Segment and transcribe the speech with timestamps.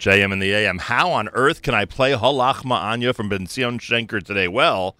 [0.00, 0.78] JM and the AM.
[0.78, 4.48] How on earth can I play Halachma Anya from Ben Zion Shenker today?
[4.48, 4.96] Well,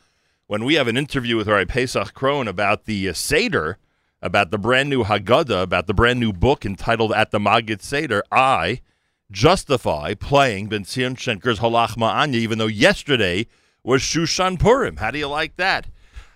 [0.46, 3.78] when we have an interview with Rabbi Pesach Krohn about the uh, Seder,
[4.20, 8.22] about the brand new Haggadah, about the brand new book entitled At the Magid Seder,
[8.30, 8.82] I
[9.30, 13.46] justify playing Ben Zion Shenker's Halachma Anya, even though yesterday
[13.82, 14.98] was Shushan Purim.
[14.98, 15.86] How do you like that?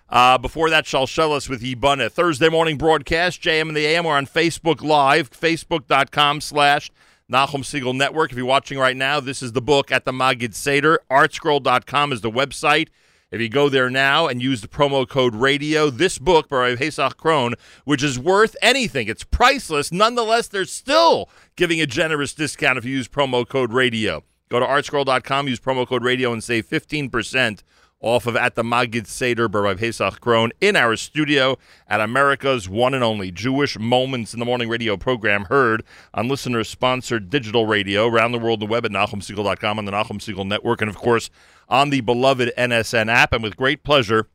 [0.09, 2.11] Uh, before that, Shalshelis with Yibana.
[2.11, 4.05] Thursday morning broadcast, JM and the AM.
[4.05, 6.91] We're on Facebook Live, facebook.com slash
[7.33, 8.31] Nachum Segal Network.
[8.31, 11.01] If you're watching right now, this is the book at the Magid Seder.
[11.11, 12.89] Artscroll.com is the website.
[13.31, 17.17] If you go there now and use the promo code radio, this book by Pesach
[17.17, 19.91] Krohn, which is worth anything, it's priceless.
[19.91, 24.23] Nonetheless, they're still giving a generous discount if you use promo code radio.
[24.51, 27.63] Go to artscroll.com, use promo code radio, and save 15%
[28.05, 31.57] off of At the Magid Seder by Pesach Krohn in our studio
[31.89, 36.63] at America's one and only Jewish Moments in the Morning radio program, heard on listener
[36.65, 40.83] sponsored digital radio around the world, the web at NachumSegal.com on the Nachum Segal Network,
[40.83, 41.31] and of course
[41.67, 43.33] on the beloved NSN app.
[43.33, 44.29] And with great pleasure,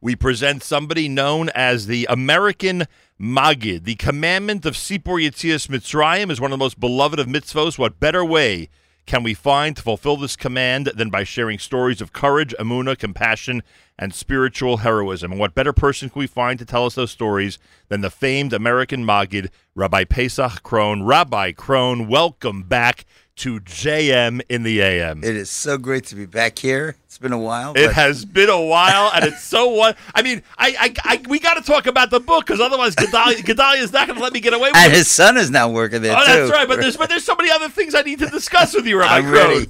[0.00, 2.84] we present somebody known as the American
[3.20, 3.82] Magid.
[3.82, 7.78] The commandment of Sipur Yitzias Mitzrayim is one of the most beloved of mitzvos.
[7.78, 8.68] What better way
[9.10, 13.60] can we find to fulfill this command than by sharing stories of courage, amuna, compassion,
[13.98, 15.32] and spiritual heroism?
[15.32, 17.58] And what better person can we find to tell us those stories
[17.88, 21.04] than the famed American Magid, Rabbi Pesach Krohn?
[21.04, 23.04] Rabbi Krohn, welcome back
[23.40, 25.24] to JM in the AM.
[25.24, 26.96] It is so great to be back here.
[27.06, 27.72] It's been a while.
[27.76, 30.42] It has been a while, and it's so what I mean.
[30.58, 34.06] I, I, I we got to talk about the book because otherwise, Gedalia, is not
[34.06, 34.96] going to let me get away with and it.
[34.96, 36.32] his son is now working there Oh, too.
[36.32, 36.68] that's right.
[36.68, 39.16] But there's but there's so many other things I need to discuss with you, Rabbi
[39.16, 39.66] I'm ready.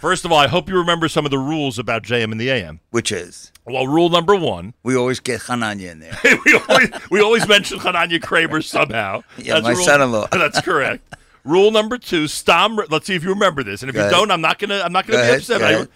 [0.00, 2.50] First of all, I hope you remember some of the rules about JM and the
[2.50, 2.80] AM.
[2.90, 6.16] Which is Well, rule number one, we always get Hananya in there.
[6.46, 9.22] we always we always mention Hananya Kramer somehow.
[9.36, 10.28] Yeah, my rule- son-in-law.
[10.32, 11.02] That's correct.
[11.46, 12.76] Rule number two, Stam.
[12.90, 14.12] Let's see if you remember this, and if Go you ahead.
[14.18, 15.60] don't, I'm not gonna I'm not gonna Go be ahead, upset.
[15.60, 15.86] go I-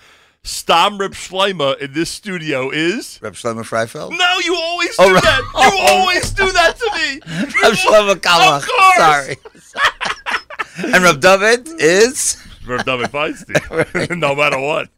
[0.42, 3.18] Stam Rip Shleima in this studio is.
[3.20, 4.16] Reb Shlomo Freifeld.
[4.16, 5.38] No, you always oh, do Oh, that.
[5.38, 5.86] You Oh.
[5.98, 7.14] always do that to me.
[7.14, 8.62] You Reb Shlomo Carlebach.
[8.62, 9.66] Of course.
[10.76, 10.94] Sorry.
[10.94, 12.38] and Reb David is
[12.70, 14.16] Reb David Feinstein.
[14.18, 14.88] no matter what,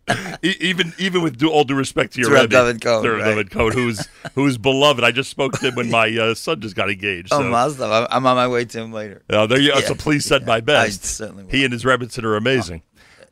[0.42, 3.20] E- even even with due, all due respect to your Rebbe, David Cohen, to Reb
[3.20, 3.28] right.
[3.28, 5.02] David Cohen, who's who's beloved.
[5.04, 7.28] I just spoke to him when my uh, son just got engaged.
[7.32, 7.44] oh so.
[7.48, 7.84] Mazda.
[7.84, 9.22] I'm, I'm on my way to him later.
[9.28, 9.80] There you, Yeah.
[9.80, 11.02] So please send my best.
[11.02, 11.50] I certainly will.
[11.50, 12.82] He and his Rebbitzin are amazing.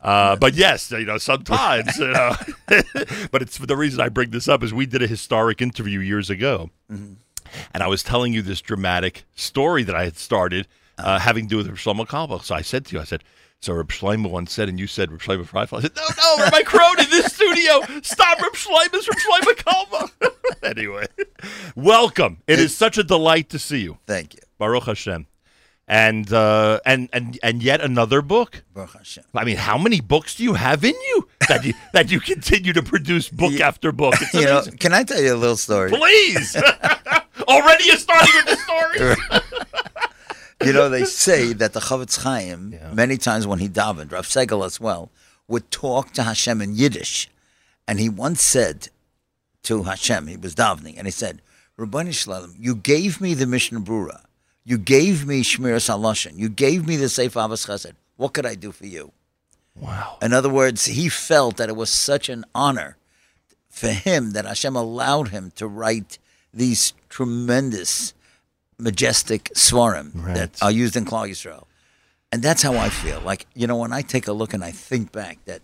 [0.03, 2.33] Uh, but yes, you know, sometimes, you know.
[3.31, 6.01] but it's for the reason I bring this up is we did a historic interview
[6.01, 7.15] years ago, Mm-hmm.
[7.75, 11.51] and I was telling you this dramatic story that I had started uh, having to
[11.51, 12.45] do with Shlomo Carlebach.
[12.45, 13.23] So I said to you, I said,
[13.63, 15.79] so Reb Shlomo once said, and you said Reb Shlomo Freifeld.
[15.79, 17.81] I said, no, no, Rabbi Krohn in this studio.
[18.03, 20.33] Stop Reb Shlomo's Reb Shlomo Carlebach.
[20.63, 21.07] anyway,
[21.77, 22.39] welcome.
[22.47, 23.99] It is such a delight to see you.
[24.07, 24.41] Thank you.
[24.59, 25.27] Baruch Hashem.
[25.87, 28.63] And uh, and and and yet another book.
[28.73, 29.25] Baruch Hashem.
[29.35, 32.73] I mean, how many books do you have in you that you that you continue
[32.73, 33.67] to produce book Yeah.
[33.67, 34.15] after book?
[34.21, 34.79] It's You know, amazing.
[34.79, 35.91] can I tell you a little story?
[35.91, 36.55] Please.
[37.49, 39.41] Already you're starting with the story.
[40.65, 42.93] You know, they say that the Chafetz Chaim, Yeah.
[42.93, 45.11] many times when he davened, Rav Segel as well,
[45.49, 47.29] would talk to Hashem in Yiddish.
[47.89, 48.89] And he once said
[49.65, 51.43] to Hashem, he was davening, and he said,
[51.77, 54.25] Rabbani Shalom, you gave me the Mishnah Brura.
[54.65, 56.37] You gave me Shmiras Halashon.
[56.37, 57.95] You gave me the Seif Avos Chesed.
[58.17, 59.13] What could I do for you?
[59.75, 60.19] Wow.
[60.21, 62.97] In other words, he felt that it was such an honor
[63.71, 66.19] for him that Hashem allowed him to write
[66.53, 68.13] these tremendous,
[68.81, 70.35] majestic svarim Right.
[70.35, 71.65] that are used in Klal Yisrael.
[72.33, 73.21] And that's how I feel.
[73.21, 75.63] Like, you know, when I take a look and I think back that,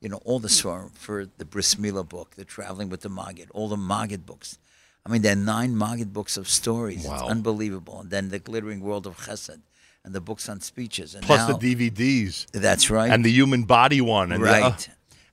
[0.00, 3.48] you know, all the svarim for the Bris Milah book, the Traveling with the Maggid,
[3.52, 4.58] all the Maggid books.
[5.04, 7.04] I mean, there are nine Maggid books of stories.
[7.04, 7.14] Wow.
[7.14, 8.00] It's unbelievable.
[8.00, 9.60] And then the Glittering World of Chesed
[10.04, 11.14] and the books on speeches.
[11.14, 14.32] And Plus now, the DVDs That's right and the human body one.
[14.32, 14.88] And the- uh, right.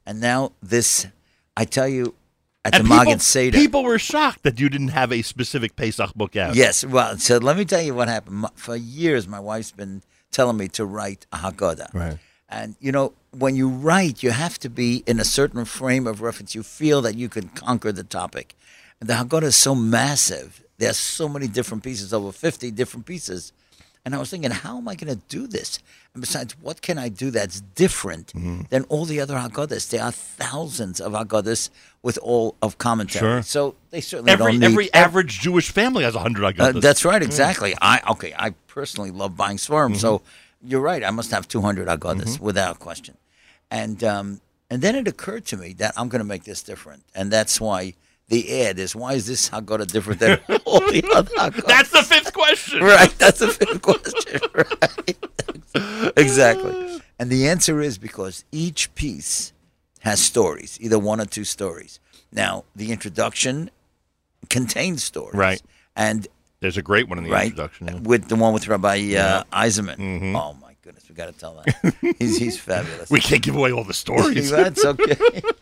[0.06, 1.08] and now this,
[1.56, 2.14] I tell you,
[2.66, 3.58] at and the people, Seder.
[3.58, 6.56] people were shocked that you didn't have a specific Pesach book out.
[6.56, 6.86] Yes.
[6.86, 8.46] Well, so let me tell you what happened.
[8.56, 10.02] For years, my wife's been
[10.32, 11.94] telling me to write a Haggadah.
[11.94, 12.18] Right.
[12.50, 16.22] And, you know, when you write, you have to be in a certain frame of
[16.22, 16.56] reference.
[16.56, 18.56] You feel that you can conquer the topic.
[19.00, 20.64] And the Haggadah is so massive.
[20.78, 23.54] There's so many different pieces, over 50 different pieces.
[24.06, 25.80] And I was thinking, how am I going to do this?
[26.14, 28.64] And besides, what can I do that's different Mm-hmm.
[28.70, 29.90] than all the other Haggadahs?
[29.90, 31.70] There are thousands of Haggadahs
[32.02, 33.22] with all of commentary.
[33.22, 33.42] Sure.
[33.44, 36.82] So they certainly Every don't need every average Jewish family has a hundred uh, Haggadahs.
[36.82, 37.76] that's right, exactly.
[37.82, 38.34] I okay.
[38.38, 40.68] I personally love buying Svarim, so Mm-hmm.
[40.70, 41.04] you're right.
[41.04, 43.16] I must have 200 Agadas without question.
[43.72, 47.04] And um, and then it occurred to me that I'm going to make this different,
[47.16, 47.94] and that's why
[48.34, 51.66] the ad is why is this Haggadah different than all the other Haggadahs?
[51.68, 52.84] That's the fifth question.
[52.84, 53.14] right.
[53.20, 54.40] That's a fifth question.
[55.76, 56.14] Right.
[56.18, 57.02] exactly.
[57.20, 59.54] And the answer is because each piece
[60.02, 62.00] has stories, either one or two stories.
[62.32, 63.70] Now, the introduction
[64.50, 65.36] contains stories.
[65.36, 65.62] Right.
[65.96, 66.28] And
[66.60, 67.88] There's a great one in the right introduction.
[67.88, 68.00] yeah.
[68.02, 70.36] with the one with Rabbi uh, Eisenman.
[70.36, 71.96] Oh my goodness, we got to tell that.
[72.20, 73.10] he's he's fabulous.
[73.10, 74.50] We can't give away all the stories.
[74.52, 75.16] That's okay.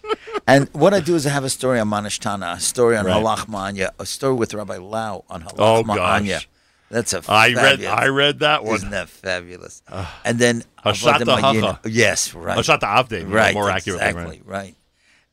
[0.47, 3.23] and what I do is I have a story on Manishtana, a story on Right.
[3.23, 6.27] Halachma Anya, a story with Rabbi Lau on Halach Oh, Ma'anya.
[6.27, 6.49] gosh.
[6.89, 7.87] That's a I read fabulous.
[7.93, 8.75] I read that one.
[8.75, 9.81] Isn't that fabulous?
[10.25, 11.79] and then Hashata Hacha.
[11.89, 12.57] Yes, right.
[12.57, 14.75] Hashata Avdei, right, more accurately, exactly, right.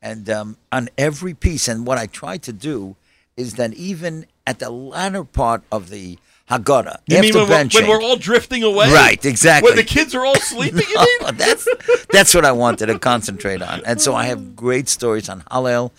[0.01, 2.95] And um, on every piece, and what I try to do
[3.37, 6.19] is that even at the latter part of the
[6.51, 8.91] Haggadah, You after mean when we're, benching, when we're all drifting away?
[8.91, 9.69] Right, exactly.
[9.71, 11.37] When the kids are all sleeping, you mean?
[11.37, 11.69] That's
[12.11, 13.83] that's what I wanted to concentrate on.
[13.85, 15.91] And so I have great stories on Hallel.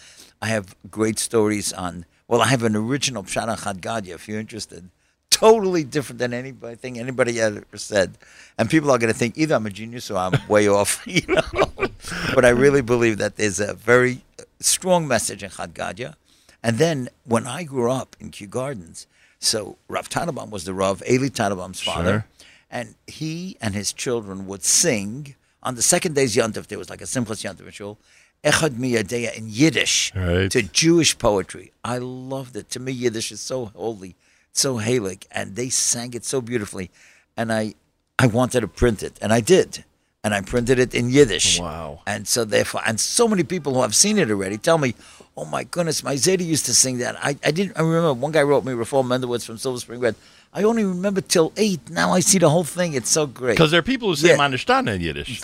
[0.42, 2.06] I have great stories on.
[2.28, 4.90] Well, I have an original Pshat Chad Gadya, if you're interested.
[5.30, 8.18] Totally different than anybody thing anybody ever said.
[8.58, 11.22] And people are going to think either I'm a genius or I'm way off, you
[11.28, 11.42] know.
[12.34, 14.22] But I really believe that there's a very
[14.60, 16.16] strong message in Chad Gadya.
[16.64, 19.06] And then when I grew up in Kew Gardens,
[19.40, 22.12] so Rav Tannenbaum was the Rav, Eli Tannenbaum's father.
[22.12, 22.26] Sure.
[22.72, 26.68] And he and his children would sing on the second day's Yontif.
[26.68, 27.98] There was like a Simchas Yontif ritual,
[28.44, 30.52] Echad Miyadeya in Yiddish Right.
[30.52, 31.72] to Jewish poetry.
[31.84, 32.70] I loved it.
[32.72, 34.16] To me, Yiddish is so holy,
[34.52, 36.92] so Halik, and they sang it so beautifully.
[37.36, 37.74] And I,
[38.20, 39.84] I wanted to print it, and I did.
[40.24, 41.60] And I printed it in Yiddish.
[41.62, 42.02] Wow.
[42.06, 44.94] And so therefore, and so many people who have seen it already tell me,
[45.40, 47.78] "Oh my goodness, my Zeta used to sing that." I, I didn't.
[47.78, 50.16] I remember one guy wrote me, Reform Mendelwitz from Silver Spring Red.
[50.54, 51.82] I only remember till eight.
[51.90, 52.94] Now I see the whole thing.
[52.94, 53.54] It's so great.
[53.54, 54.38] Because there are people who say Yeah.
[54.38, 55.42] Manishtana in Yiddish.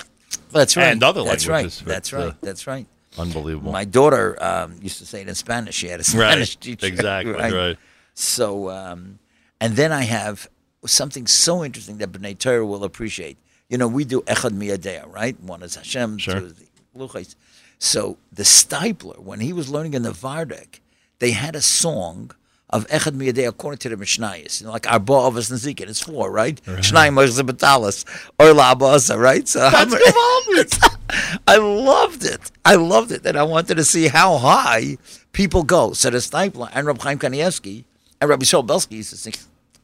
[0.52, 0.88] That's right.
[0.88, 1.88] and other That's languages, right.
[1.94, 2.28] That's right.
[2.30, 2.86] uh, That's right.
[3.18, 3.72] Unbelievable.
[3.72, 5.76] My daughter um, used to say it in Spanish.
[5.76, 6.62] She had a Spanish right.
[6.62, 6.86] teacher.
[6.88, 7.34] Exactly.
[7.54, 7.78] Right.
[8.14, 9.20] So, um,
[9.62, 10.48] and then I have
[10.86, 13.38] something so interesting that B'nai Torah will appreciate.
[13.70, 15.40] You know, we do Echad Miyadea, right?
[15.42, 16.40] One is Hashem, Sure.
[16.40, 16.66] two is the
[16.98, 17.36] Luchais.
[17.80, 20.80] So the Steipler, when he was learning in the Vardek,
[21.20, 22.32] they had a song
[22.70, 24.60] of Echad Miyadea according to the Mishnayos.
[24.60, 25.88] You know, like Arba Avos Nazikin.
[25.88, 26.60] It's four, right?
[26.66, 28.06] Shnai Moshe Batalas.
[28.40, 29.48] Or La Abasa, right?
[29.48, 29.94] So That's
[31.48, 32.52] I loved it.
[32.66, 33.26] I loved it.
[33.26, 34.98] And I wanted to see how high
[35.32, 35.94] people go.
[35.94, 37.86] So the Steipler and Rabbi Chaim Kanievsky
[38.20, 39.34] and Rabbi Shaul Belsky used to sing,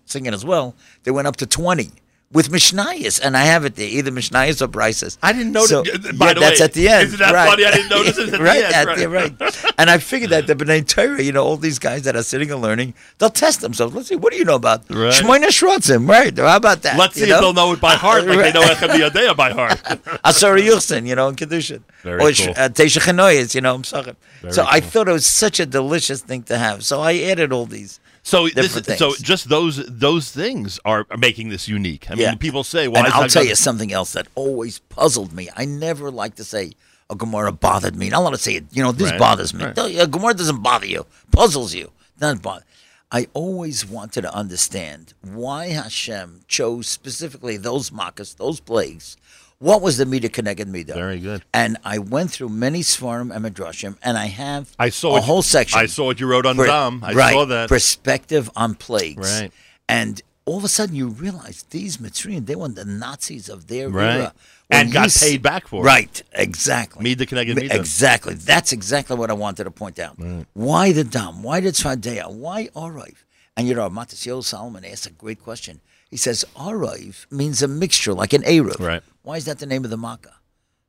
[0.05, 0.75] sing it as well.
[1.03, 1.91] They went up to 20
[2.33, 3.19] with Mishnayos.
[3.23, 5.17] And I have it there, either Mishnayos or Bryces.
[5.21, 5.89] I didn't notice- So, by
[6.29, 7.03] yeah, the that's way, at the end.
[7.07, 7.49] isn't that right.
[7.49, 7.65] funny?
[7.65, 8.97] I didn't notice it at the right, end, At right.
[8.97, 9.73] the, right.
[9.77, 12.51] And I figured that the B'nai Torah, you know, all these guys that are sitting
[12.51, 13.93] and learning, they'll test themselves.
[13.95, 15.13] Let's see, what do you know about Right.
[15.13, 16.07] Shmoyne Shrotzim?
[16.09, 16.37] Right.
[16.37, 16.97] How about that?
[16.97, 18.61] Let's see if they'll know it by heart, like they know.
[18.65, 19.71] Echad Miyadea by heart.
[20.23, 21.83] Asara Yuchsin, you know, in Kedushin.
[22.03, 22.53] Very or cool.
[22.57, 24.13] uh, Teisha you know, I'm sorry.
[24.49, 26.83] So I thought it was such a delicious thing to have.
[26.83, 27.99] So I added all these.
[28.23, 32.09] So this, so just those those things are are making this unique.
[32.09, 32.35] I mean, Yeah.
[32.35, 35.49] people say, "Why?" and is I'll tell good?" you something else that always puzzled me.
[35.55, 36.73] I never like to say
[37.09, 38.07] oh, a Gemara bothered me.
[38.07, 38.65] I don't want to say it.
[38.71, 39.65] You know, this Right, bothers me.
[39.65, 39.77] right.
[39.77, 41.05] A Gemara doesn't bother you.
[41.31, 41.91] Puzzles you.
[42.19, 42.63] Doesn't bother.
[43.11, 49.17] I always wanted to understand why Hashem chose specifically those makas, those plagues.
[49.61, 50.93] What was the Mida connected Mida?
[50.95, 51.43] Very good.
[51.53, 55.17] And I went through many Svarim and Midrashim, and I have I saw a what
[55.19, 55.79] you- whole section.
[55.79, 57.03] I saw what you wrote on Per- Dom.
[57.03, 57.69] I right, saw that.
[57.69, 59.41] Perspective on plagues.
[59.41, 59.51] Right.
[59.87, 63.87] And all of a sudden you realize these Mitzrayim, they were the Nazis of their
[63.89, 64.15] Right.
[64.15, 64.33] era.
[64.71, 65.85] And got s- paid back for it.
[65.85, 67.03] Right, exactly.
[67.03, 67.75] Mida Keneged Mida.
[67.75, 68.33] Exactly.
[68.33, 70.17] That's exactly what I wanted to point out.
[70.53, 71.43] Why the Dam?
[71.43, 72.31] Why the Tzvadeya?
[72.31, 73.15] Why Oriv?
[73.55, 75.81] And you know, Matisyahu Salomon asked a great question.
[76.09, 78.79] He says, Oriv means a mixture, like an Eruv.
[78.79, 79.03] Right.
[79.23, 80.35] Why is that the name of the Makkah?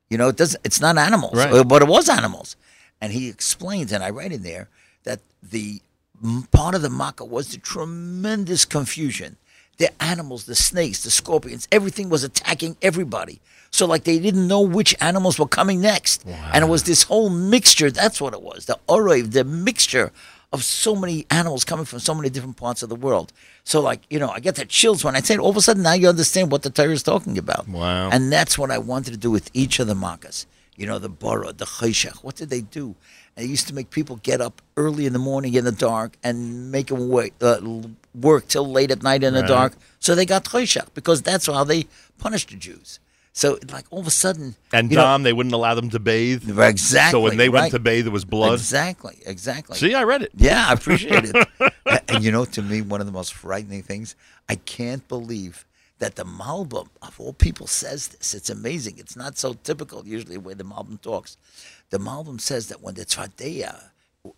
[0.09, 0.61] You know, it doesn't.
[0.63, 1.67] It's not animals, Right.
[1.67, 2.55] but it was animals.
[3.01, 4.69] And he explains, and I write in there
[5.03, 5.81] that the
[6.51, 9.37] part of the makkah was the tremendous confusion.
[9.77, 13.41] The animals, the snakes, the scorpions, everything was attacking everybody.
[13.71, 16.23] So, like, they didn't know which animals were coming next.
[16.27, 17.89] And it was this whole mixture.
[17.89, 18.65] That's what it was.
[18.67, 20.11] The oroiv, the mixture
[20.53, 23.33] of so many animals coming from so many different parts of the world.
[23.63, 25.39] So, like, you know, I get the chills when I say it.
[25.39, 27.67] All of a sudden, now you understand what the Torah is talking about.
[27.67, 28.09] Wow.
[28.11, 30.45] And that's what I wanted to do with each of the makas.
[30.75, 32.23] You know, the bara, the chayshach.
[32.23, 32.95] What did they do?
[33.35, 36.17] And they used to make people get up early in the morning in the dark
[36.23, 37.59] and make them wait, uh,
[38.13, 39.47] work till late at night in the Right.
[39.47, 39.73] dark.
[39.99, 41.87] So they got chayshach because that's how they
[42.19, 42.99] punished the Jews.
[43.35, 44.55] So, like, all of a sudden.
[44.71, 46.47] and you know, Dom, they wouldn't allow them to bathe.
[46.59, 47.11] Exactly.
[47.11, 47.61] So when they right.
[47.61, 48.53] went to bathe, there was blood.
[48.53, 49.75] Exactly, exactly.
[49.75, 50.31] See, I read it.
[50.35, 51.47] Yeah, I appreciate it.
[52.07, 54.15] And you know, to me, one of the most frightening things,
[54.47, 55.65] I can't believe
[55.97, 58.35] that the Malbim, of all people, says this.
[58.35, 58.95] It's amazing.
[58.97, 61.37] It's not so typical usually the way the Malbim talks.
[61.89, 63.89] The Malbim says that when the Tzvadeya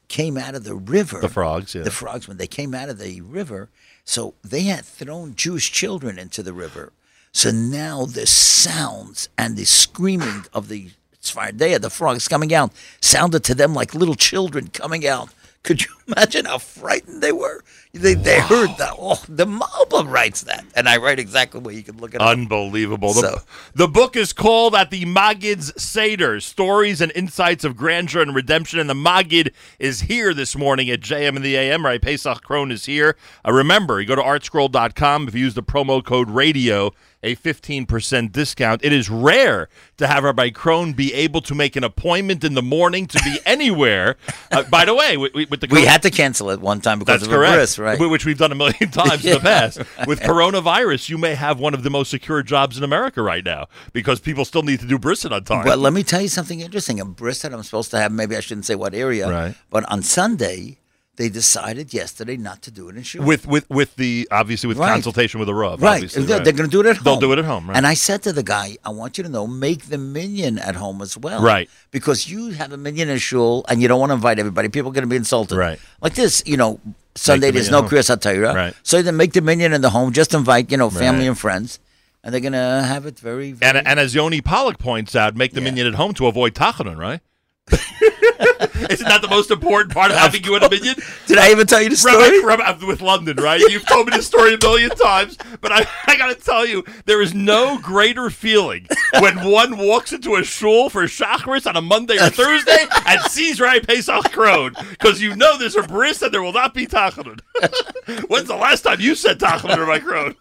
[0.07, 1.83] came out of the river, The frogs, yeah.
[1.83, 3.69] the frogs, when they came out of the river,
[4.05, 6.93] so they had thrown Jewish children into the river.
[7.35, 13.43] So now the sounds and the screaming of the Svardeya, the frogs coming out, sounded
[13.43, 15.33] to them like little children coming out.
[15.61, 17.61] Could you imagine how frightened they were?
[17.91, 18.93] They, they heard that.
[18.99, 20.63] Oh, the Malbim writes that.
[20.75, 22.21] And I write exactly what you can look at.
[22.21, 23.13] Unbelievable.
[23.13, 23.41] The, So-
[23.73, 28.79] the book is called At the Magid's Seder Stories and Insights of Grandeur and Redemption.
[28.79, 32.01] And the Magid is here this morning at JM and the AM, right?
[32.01, 33.17] Pesach Krohn is here.
[33.45, 35.27] Uh, remember, you go to artscroll.com.
[35.27, 36.91] If you use the promo code radio,
[37.25, 38.85] a 15% discount.
[38.85, 39.67] It is rare
[39.97, 43.39] to have Rabbi Krohn be able to make an appointment in the morning to be
[43.45, 44.15] anywhere.
[44.51, 47.21] Uh, by the way, with, with the we had to cancel it one time because
[47.21, 47.55] that's of correct.
[47.55, 47.99] bris, right?
[47.99, 49.79] Which we've done a million times in the past.
[50.07, 53.67] With coronavirus, you may have one of the most secure jobs in America right now
[53.91, 55.65] because people still need to do brisket on time.
[55.65, 56.99] But let me tell you something interesting.
[56.99, 59.55] A brisket I'm supposed to have, maybe I shouldn't say what area, Right.
[59.71, 60.77] but on Sunday,
[61.17, 63.23] they decided yesterday not to do it in Shul.
[63.23, 64.91] with with with the obviously with Right.
[64.91, 65.95] consultation with the Rav, Right.
[65.95, 66.55] obviously, They're, right.
[66.55, 67.03] going to do it at home.
[67.05, 67.77] They'll do it at home, right.
[67.77, 70.75] And I said to the guy, I want you to know, make the minyan at
[70.75, 71.41] home as well.
[71.41, 71.69] Right.
[71.91, 74.67] Because you have a minyan in shul and you don't want to invite everybody.
[74.69, 75.55] People are going to be insulted.
[75.57, 75.79] Right.
[76.01, 76.79] Like this, you know,
[77.15, 77.89] Sunday the there's no at home.
[77.91, 78.53] Kriyas HaTorah.
[78.53, 78.73] Right.
[78.83, 80.11] So then make the minyan in the home.
[80.11, 81.27] Just invite, you know, family Right.
[81.29, 81.79] and friends.
[82.25, 85.35] And they're going to have it very, very and and as Yoni Pollock points out,
[85.35, 85.65] make the Yeah.
[85.65, 87.21] minyan at home to avoid tachanun, right?
[87.71, 90.95] Isn't that the most important part of having you in a minyan?
[91.25, 92.43] Did I even tell you the story?
[92.43, 93.59] Rabbi, Rabbi, with London, right?
[93.59, 96.83] You've told me this story a million times, but I, I got to tell you,
[97.05, 98.87] there is no greater feeling
[99.19, 103.59] when one walks into a shul for Shacharis on a Monday or Thursday and sees
[103.59, 107.39] Rabbi Pesach Krohn, because you know there's a bris and there will not be tachanun.
[108.27, 110.35] When's the last time you said tachanun, my Krohn?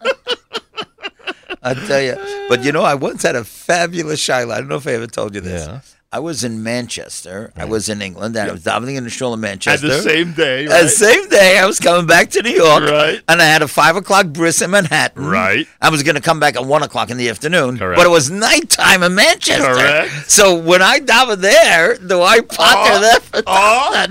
[1.63, 2.45] I tell you.
[2.49, 4.51] But you know, I once had a fabulous shaila.
[4.51, 5.65] I don't know if I ever told you this.
[5.65, 5.79] Yeah.
[6.15, 7.51] I was in Manchester.
[7.57, 9.85] I was in England, and I was davening in the shul in Manchester.
[9.87, 10.89] And the same day, And right?
[10.89, 13.21] same day, I was coming back to New York, Right.
[13.27, 15.25] and I had a five o'clock bris in Manhattan.
[15.25, 15.67] Right.
[15.81, 17.97] I was going to come back at one o'clock in the afternoon, Correct.
[17.97, 19.65] but it was nighttime in Manchester.
[19.75, 20.31] Correct.
[20.31, 23.01] So when I daven there, do I potter Oh.
[23.01, 24.07] there for Oh.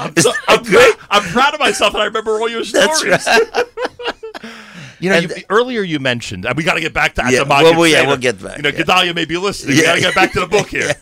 [0.00, 0.94] I'm, so, I'm, great?
[0.96, 3.02] prou- I'm proud of myself, and I remember all your stories.
[3.02, 3.64] That's right.
[5.02, 7.76] You know, you, earlier you mentioned, and we got to get back to Yeah, well,
[7.76, 8.82] well, yeah, we'll get back, You know, yeah.
[8.82, 9.76] Gedalia may be listening.
[9.76, 9.88] We Yeah.
[9.88, 10.92] got to get back to the book here.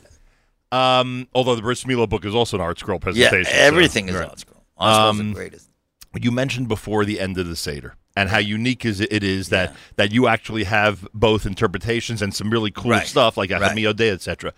[0.73, 3.45] Um, although the Bris Mila book is also an ArtScroll Yeah, presentation.
[3.53, 4.29] so- everything is Right.
[4.29, 4.65] on scroll.
[4.79, 5.69] Scroll's Um, the greatest.
[6.21, 9.75] You mentioned before the end of the Seder and how unique is it is that
[9.97, 13.07] that you actually have both interpretations and some really cool Right.
[13.07, 13.61] stuff like Right.
[13.63, 14.53] Ahami Odeh, etc.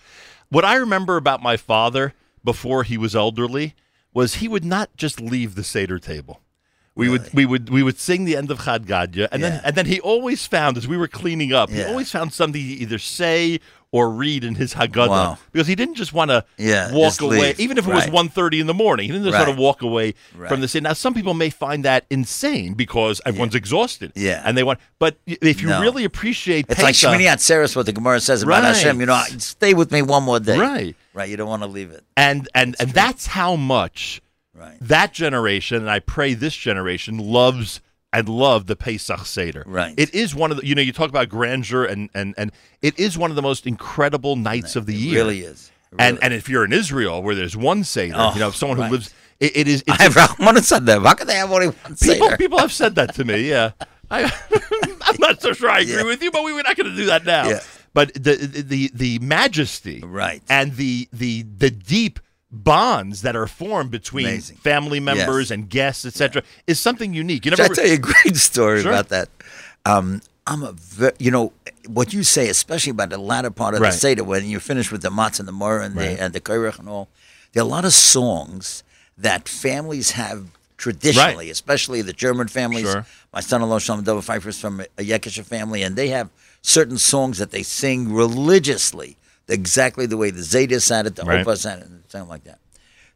[0.49, 3.75] What I remember about my father before he was elderly
[4.15, 6.41] was he would not just leave the Seder table.
[6.95, 9.75] We would we would we would sing the end of Chad Gadya, and then and
[9.75, 12.99] then he always found as we were cleaning up, he always found something to either
[12.99, 13.61] say
[13.95, 15.39] or read in his Haggadah Wow.
[15.53, 17.61] because he didn't just want to Yeah, walk away, leave.
[17.61, 18.13] even if it was Right.
[18.13, 19.05] 1.30 in the morning.
[19.05, 19.55] He didn't just want Right.
[19.55, 20.49] to walk away Right.
[20.49, 20.85] from the Seder.
[20.85, 24.41] Now, some people may find that insane because everyone's exhausted, Yeah.
[24.47, 24.79] and they want.
[24.99, 25.83] But if you No.
[25.83, 28.65] really appreciate, It's like Pesach- Shmini Atzeres, what the Gemara says about.
[28.65, 28.99] Hashem.
[28.99, 30.57] You know, stay with me one more day.
[30.59, 30.97] right?
[31.13, 31.29] Right.
[31.29, 32.03] You don't want to leave it.
[32.17, 34.23] And and and that's how much
[34.55, 34.77] Right.
[34.81, 37.81] that generation, and I pray this generation loves
[38.13, 39.65] and love the Pesach Seder.
[39.67, 39.95] Right.
[39.97, 42.99] It is one of the you know you talk about grandeur and and and it
[42.99, 45.15] is one of the most incredible nights of the It year.
[45.21, 45.71] really is.
[45.91, 48.51] It And really and if you're in Israel where there's one Seder, Oh, you know,
[48.51, 48.93] someone who oh, right.
[48.93, 49.83] lives, it, it is.
[49.87, 51.01] It's I have Rahman said that.
[51.01, 52.37] How could they have only one people, Seder?
[52.37, 53.49] people have said that to me.
[53.49, 53.71] Yeah,
[54.11, 54.25] I,
[55.03, 56.03] I'm not so sure I agree Yeah.
[56.05, 57.49] with you, but we, we're not going to do that now.
[57.49, 57.61] Yeah.
[57.95, 60.43] But the the the majesty, Right.
[60.51, 62.21] and the the the deep
[62.53, 64.57] bonds that are formed between Amazing.
[64.59, 65.51] family members Yes.
[65.53, 67.47] and guests, etc., is something unique.
[67.47, 68.91] You Should I tell you a great story Sure.
[68.93, 69.29] about that?
[69.87, 71.53] Um, I'm a, ve- you know,
[71.87, 73.93] what you say, especially about the latter part of Right.
[73.93, 76.17] the Seder, when you finish with the matzah and the mora and Right.
[76.17, 77.09] the and the kairach and all.
[77.53, 78.83] There are a lot of songs
[79.17, 82.91] that families have traditionally, especially the German families.
[82.91, 83.07] Sure.
[83.33, 86.29] My son-in-law Shalom Dover Pfeiffer is from a Yekisha family, and they have
[86.61, 89.17] certain songs that they sing religiously,
[89.49, 91.47] exactly the way the Zeta it, the Right.
[91.47, 92.59] Opa and something like that.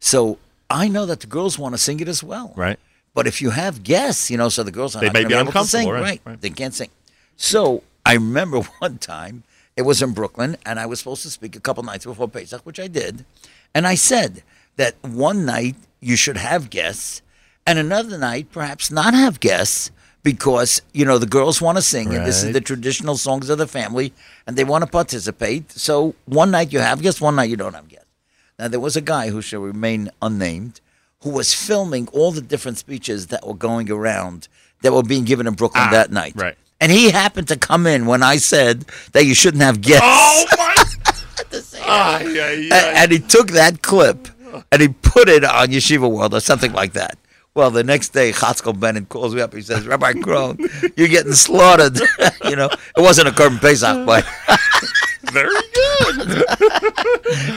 [0.00, 0.38] So
[0.68, 2.52] I know that the girls want to sing it as well.
[2.56, 2.78] right.
[3.14, 5.36] But if you have guests, you know, so the girls are They not may gonna
[5.36, 6.20] be able to sing, uncomfortable, right, right?
[6.32, 6.40] right.
[6.42, 6.90] They can't sing.
[7.36, 9.42] So I remember one time
[9.74, 12.60] it was in Brooklyn, and I was supposed to speak a couple nights before Pesach,
[12.66, 13.24] which I did,
[13.74, 14.42] and I said
[14.76, 17.22] that one night you should have guests,
[17.66, 19.90] and another night perhaps not have guests.
[20.22, 23.58] Because you know the girls want to sing, and this is the traditional songs of
[23.58, 24.12] the family,
[24.44, 25.70] and they want to participate.
[25.70, 28.05] So one night you have guests, one night you don't have guests.
[28.58, 30.80] Now, there was a guy who shall remain unnamed
[31.22, 34.48] who was filming all the different speeches that were going around
[34.82, 36.32] that were being given in Brooklyn Ah, that night.
[36.36, 36.56] right.
[36.80, 40.02] And he happened to come in when I said that you shouldn't have guests.
[40.04, 40.74] Oh my!
[41.88, 42.92] Ah, yeah, yeah.
[43.02, 44.28] and he took that clip
[44.72, 47.16] and he put it on Yeshiva World or something like that.
[47.54, 49.54] Well, the next day, Chatzkel Bennett calls me up.
[49.54, 50.58] He says, Rabbi Krohn,
[50.98, 51.98] you're getting slaughtered.
[52.44, 54.26] you know, it wasn't a Korban Pesach, but
[55.32, 56.44] Very good.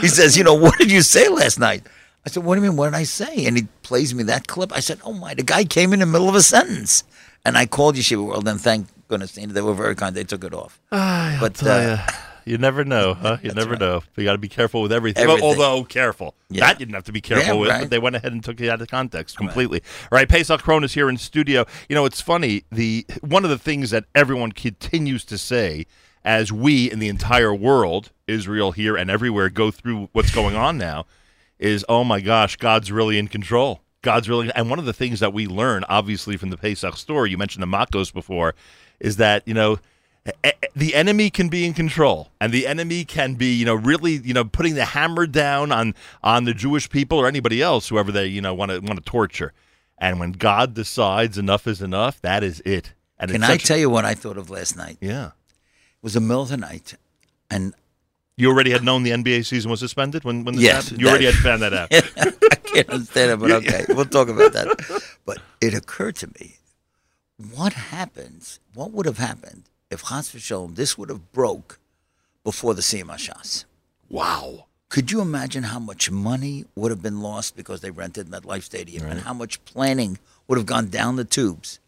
[0.00, 1.86] he says, you know, what did you say last night?
[2.26, 2.76] I said, what do you mean?
[2.76, 3.46] What did I say?
[3.46, 4.72] And he plays me that clip.
[4.74, 7.04] I said, oh my, the guy came in the middle of a sentence.
[7.44, 10.14] And I called Yeshiva World, and thank goodness they were very kind.
[10.14, 10.78] They took it off.
[10.90, 12.06] but But, uh,
[12.44, 13.38] you never know, huh?
[13.42, 14.02] You never know.
[14.16, 15.22] You got to be careful with everything.
[15.22, 15.44] Everything.
[15.44, 16.66] Although careful, Yeah.
[16.66, 17.70] that you didn't have to be careful Yeah, with.
[17.70, 17.80] right.
[17.82, 19.82] But they went ahead and took it out of context completely.
[20.12, 21.64] All right, Pesach Krohn is here in studio.
[21.88, 22.64] You know, it's funny.
[22.70, 25.86] The one of the things that everyone continues to say
[26.24, 30.78] as we in the entire world, Israel here and everywhere, go through what's going on
[30.78, 31.06] now,
[31.58, 33.82] is oh my gosh, God's really in control.
[34.02, 37.30] God's really, and one of the things that we learn, obviously, from the Pesach story,
[37.30, 38.54] you mentioned the Makos before,
[38.98, 39.78] is that you know
[40.74, 44.34] the enemy can be in control, and the enemy can be, you know, really, you
[44.34, 48.26] know, putting the hammer down on on the Jewish people or anybody else, whoever they,
[48.26, 49.52] you know, want to want to torture.
[49.98, 52.94] And when God decides enough is enough, that is it.
[53.18, 54.96] And Can I tell you what I thought of last night?
[55.00, 55.32] Yeah,
[56.02, 56.94] was the middle of the night,
[57.50, 57.74] and
[58.36, 61.00] you already had known the NBA season was suspended when when this Yes, happened.
[61.00, 61.88] You already that- had found that out.
[62.52, 65.02] I can't understand it, but okay, we'll talk about that.
[65.26, 66.56] But it occurred to me,
[67.54, 68.60] what happens?
[68.74, 71.78] What would have happened if Chas v'Shalom this would have broke
[72.44, 73.64] before the Siyum Hashas?
[74.08, 74.66] Wow.
[74.88, 79.06] Could you imagine how much money would have been lost because they rented MetLife Stadium,
[79.06, 81.78] and how much planning would have gone down the tubes?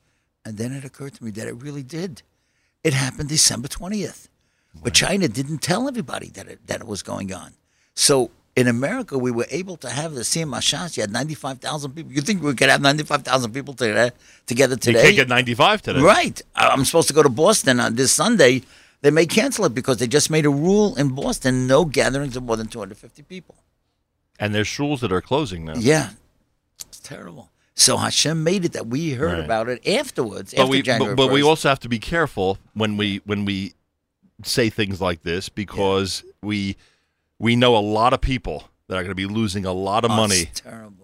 [0.44, 2.22] And then it occurred to me that it really did.
[2.84, 4.28] It happened December twentieth,
[4.82, 7.52] but China didn't tell everybody that it that it was going on.
[7.94, 10.96] So in America, we were able to have the Siyum Hashas.
[10.96, 12.12] You had ninety five thousand people.
[12.12, 14.10] You think we could have ninety five thousand people together uh,
[14.46, 16.00] together You can't get 95 today.
[16.00, 16.42] Right.
[16.54, 18.62] I'm supposed to go to Boston on this Sunday.
[19.00, 22.42] They may cancel it because they just made a rule in Boston: no gatherings of
[22.42, 23.54] more than 250 people.
[24.38, 25.74] And there's schools that are closing now.
[25.76, 26.10] Yeah,
[26.88, 27.51] it's terrible.
[27.74, 29.44] So Hashem made it that we heard Right.
[29.44, 30.52] about it afterwards.
[30.52, 33.44] but after we January but, but we also have to be careful when we when
[33.44, 33.72] we
[34.44, 36.76] say things like this because we
[37.38, 40.10] we know a lot of people that are going to be losing a lot of
[40.10, 40.50] Oh, money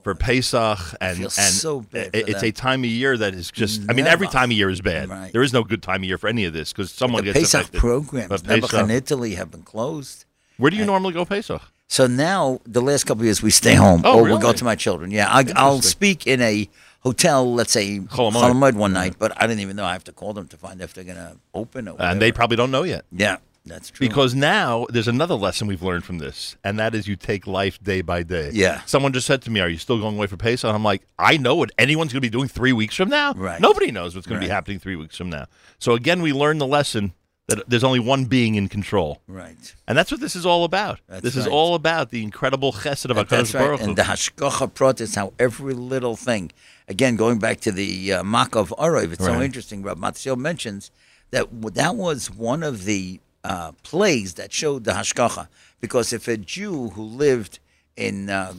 [0.02, 4.06] for Pesach and and so it's a time of year that is just I mean
[4.06, 5.08] every time of year is bad.
[5.08, 5.32] Right.
[5.32, 7.44] There is no good time of year for any of this because someone the gets
[7.44, 7.80] Pesach affected.
[7.80, 10.26] programs, Pesach- and Italy have been closed.
[10.58, 11.62] Where do you normally go Pesach?
[11.90, 14.64] So now, the last couple of years, we stay home Oh, or we'll go to
[14.64, 15.10] my children.
[15.10, 16.68] Yeah, I, I'll speak in a
[17.00, 18.74] hotel, let's say Chol Hamoed.
[18.74, 19.84] One night, but I didn't even know.
[19.86, 22.10] I have to call them to find out if they're going to open or whatever.
[22.12, 23.06] And they probably don't know yet.
[23.10, 24.06] yeah, that's true.
[24.06, 27.82] Because now there's another lesson we've learned from this, and that is you take life
[27.82, 28.50] day by day.
[28.52, 28.82] Yeah.
[28.84, 31.02] Someone just said to me, "Are you still going away for Pesach?" And I'm like,
[31.18, 33.32] "I know what anyone's going to be doing three weeks from now.
[33.32, 33.60] Right.
[33.62, 35.46] Nobody knows what's going to be happening three weeks from now."
[35.78, 37.12] So again, we learn the lesson
[37.48, 39.74] that there's only one being in control, right.
[39.86, 41.00] and that's what this is all about.
[41.08, 43.80] That's this is all about the incredible chesed of That- Hakadosh That's right.
[43.80, 46.52] And the hashgacha pratis how every little thing.
[46.88, 49.82] Again, going back to the uh, Makov Arov, it's so interesting.
[49.82, 50.90] Rob Matzio mentions
[51.30, 55.48] that that was one of the uh, plays that showed the hashgacha.
[55.80, 57.58] Because if a Jew who lived
[57.96, 58.54] in uh,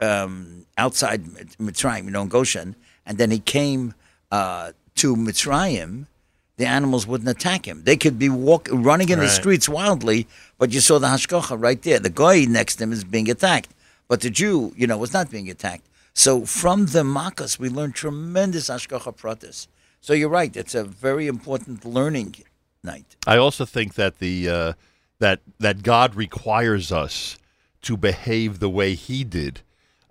[0.00, 3.94] um, outside Mit- Mitzrayim, you know, in Goshen, and then he came
[4.30, 6.06] uh, to Mitzrayim,
[6.58, 7.84] the animals wouldn't attack him.
[7.84, 10.26] They could be walk, running in the streets wildly,
[10.58, 12.00] but you saw the hashgacha right there.
[12.00, 13.72] The guy next to him is being attacked,
[14.08, 15.86] but the Jew, you know, was not being attacked.
[16.14, 19.68] So from the makas, we learned tremendous hashgacha pratis.
[20.00, 22.34] So you're right; it's a very important learning
[22.82, 23.16] night.
[23.24, 24.72] I also think that the uh,
[25.20, 27.38] that that God requires us
[27.82, 29.60] to behave the way He did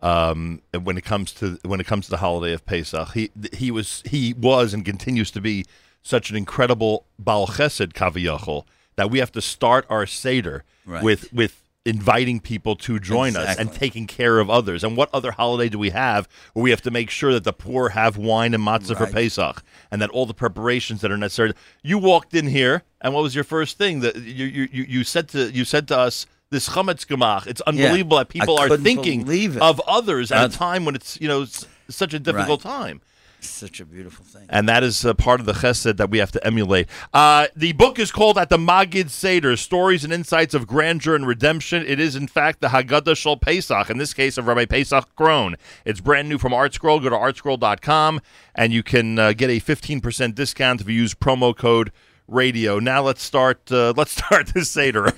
[0.02, 3.14] um, when it comes to when it comes to the holiday of Pesach.
[3.14, 5.66] He he was he was and continues to be
[6.08, 8.63] such an incredible Baal Chesed Kaviyachol
[8.96, 11.04] that we have to start our seder Right.
[11.04, 14.84] with with inviting people to join us and taking care of others.
[14.84, 17.54] And what other holiday do we have where we have to make sure that the
[17.54, 21.54] poor have wine and matzah for Pesach and that all the preparations that are necessary?
[21.84, 25.28] You walked in here, and what was your first thing that you you, you, said
[25.30, 26.26] to you said to us?
[26.50, 27.46] This chametz gemach.
[27.48, 29.26] It's unbelievable that people are thinking
[29.62, 31.46] of others at a time when it's you know
[31.89, 33.02] such a difficult time.
[33.39, 34.47] Such a beautiful thing.
[34.50, 36.88] And that is uh, part of the chesed that we have to emulate.
[37.13, 41.28] Uh, the book is called At the Magid Seder Stories and Insights of Grandeur and
[41.28, 41.86] Redemption.
[41.86, 45.56] It is, in fact, the Haggadah Shal Pesach, in this case, of Rabbi Pesach Krohn.
[45.86, 47.04] It's brand new from ArtScroll.
[47.04, 48.21] Go to artscroll.com
[48.56, 51.91] and you can uh, get a 15% discount if you use promo code
[52.28, 52.80] radio.
[52.80, 53.72] Now let's start.
[53.72, 55.12] Uh, let's start this seder.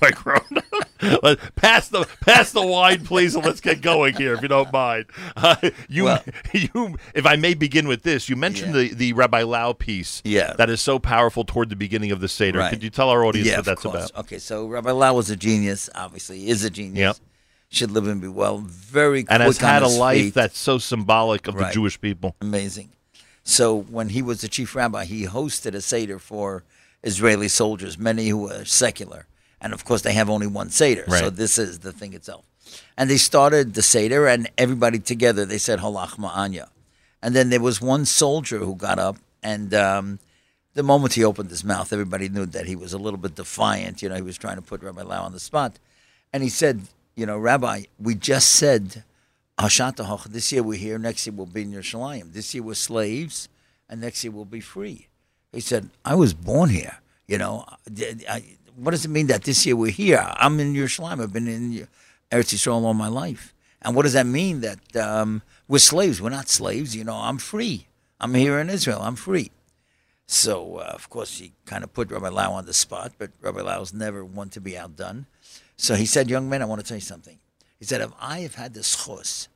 [1.22, 4.72] Let- pass the pass the wine, please, and let's get going here, if you don't
[4.72, 5.06] mind.
[5.36, 5.56] Uh,
[5.88, 8.82] you, Well- you, if I may begin with this, you mentioned Yeah.
[8.88, 10.52] the the Rabbi Lau piece, Yeah.
[10.58, 12.58] that is so powerful toward the beginning of the seder.
[12.58, 12.70] Right.
[12.70, 14.10] Could you tell our audience yeah, what that's course.
[14.10, 14.20] about?
[14.26, 15.88] Okay, so Rabbi Lau was a genius.
[15.94, 16.98] Obviously, he is a genius.
[16.98, 17.16] Yep.
[17.70, 18.58] should live and be well.
[18.58, 20.34] Very and has had a his life feet.
[20.34, 22.36] that's so symbolic of the Jewish people.
[22.42, 22.90] amazing.
[23.42, 26.62] So when he was the chief rabbi, he hosted a seder for
[27.02, 29.26] Israeli soldiers, many who were secular,
[29.60, 31.04] and of course they have only one seder.
[31.20, 32.44] So this is the thing itself.
[32.96, 36.68] And they started the seder, and everybody together they said Halachma Anya,
[37.22, 40.18] and then there was one soldier who got up, and um,
[40.74, 44.02] the moment he opened his mouth, everybody knew that he was a little bit defiant.
[44.02, 45.78] You know, he was trying to put Rabbi Lau on the spot,
[46.32, 46.82] and he said,
[47.16, 49.04] "You know, Rabbi, we just said."
[49.58, 52.32] This year we're here, next year we'll be in Yerushalayim.
[52.32, 53.50] This year we're slaves,
[53.90, 55.09] and next year we'll be free.
[55.52, 56.98] He said, I was born here.
[57.26, 57.64] You know,
[58.28, 60.24] I- what does it mean that this year we're here?
[60.36, 61.20] I'm in Yerushalayim.
[61.22, 61.86] I've been in
[62.30, 63.52] Eretz Yisrael all my life.
[63.82, 66.20] And what does that mean that um, we're slaves?
[66.22, 66.94] We're not slaves.
[66.96, 67.88] You know, I'm free.
[68.20, 69.00] I'm here in Israel.
[69.02, 69.50] I'm free.
[70.26, 73.60] So, uh, of course, he kind of put Rabbi Lau on the spot, but Rabbi
[73.62, 75.26] Lau's never one to be outdone.
[75.76, 77.38] So he said, Young man, I want to tell you something.
[77.78, 79.48] He said, If I have had the schos,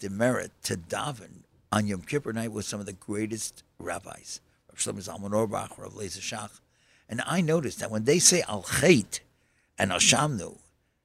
[0.00, 4.40] the merit to daven on Yom Kippur night with some of the greatest rabbis,
[4.78, 6.60] Shlomo Zalman Auerbach, Rav Lezer Shach,
[7.08, 9.20] and I noticed that when they say Al Chait
[9.78, 10.58] and Al Shamnu,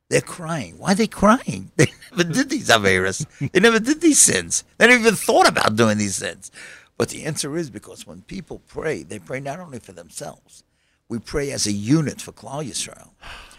[0.09, 0.77] they're crying.
[0.77, 1.71] Why are they crying?
[1.77, 3.25] They never did these Averas.
[3.51, 4.63] They never did these sins.
[4.77, 6.51] They never even thought about doing these sins.
[6.97, 10.63] But the answer is because when people pray, they pray not only for themselves,
[11.09, 13.09] we pray as a unit for Klal Yisrael.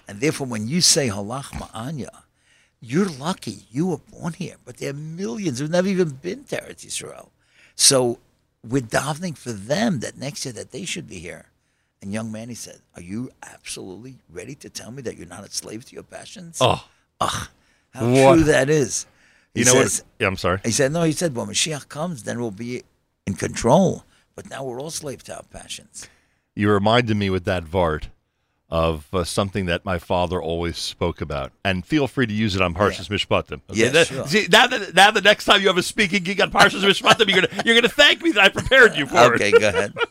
[0.07, 2.23] And therefore, when you say Halachma Anya,
[2.81, 3.65] you're lucky.
[3.71, 4.57] You were born here.
[4.65, 7.31] But there are millions who've never even been to Eretz Yisrael.
[7.75, 8.19] So
[8.65, 11.47] we're davening for them that next year that they should be here.
[12.03, 15.45] And young man, he said, "Are you absolutely ready to tell me that you're not
[15.45, 16.87] a slave to your passions?" Oh,
[17.21, 17.49] Ugh,
[17.95, 18.35] how What?
[18.35, 19.07] true that is.
[19.55, 20.07] He you know says, what?
[20.21, 20.61] Yeah, I'm sorry.
[20.65, 22.83] He said, "No." He said, "When Mashiach comes, then we'll be
[23.27, 26.09] in control." But now we're all slaves to our passions.
[26.57, 28.05] You reminded me with that Vart
[28.83, 31.53] of uh, something that my father always spoke about.
[31.65, 33.61] And feel free to use it on Parshas Mishpatim.
[33.71, 34.27] Yes, that- sure.
[34.27, 37.29] See, now, that, now the next time you have a speaking gig on Parshas Mishpatim,
[37.31, 39.55] you're going you're gonna thank me that I prepared you for Okay, it.
[39.55, 39.95] Okay, go ahead.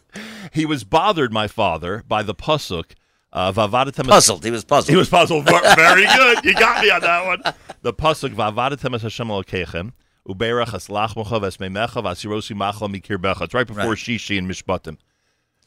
[0.53, 2.91] He was bothered, my father, by the Pasuk
[3.33, 4.43] Avadatem Puzzled.
[4.45, 4.89] He was puzzled.
[4.91, 5.45] He was puzzled.
[5.45, 6.45] Very good.
[6.45, 7.41] You got me on that one.
[7.81, 9.91] The pasuk v'avadatem Hashem Elokeichem
[10.25, 13.41] uberach aslach mocha v'esmeimecha v'asirosi machla mikirbecha.
[13.41, 13.97] It's right before Right.
[13.97, 14.97] Shishi and Mishpatim.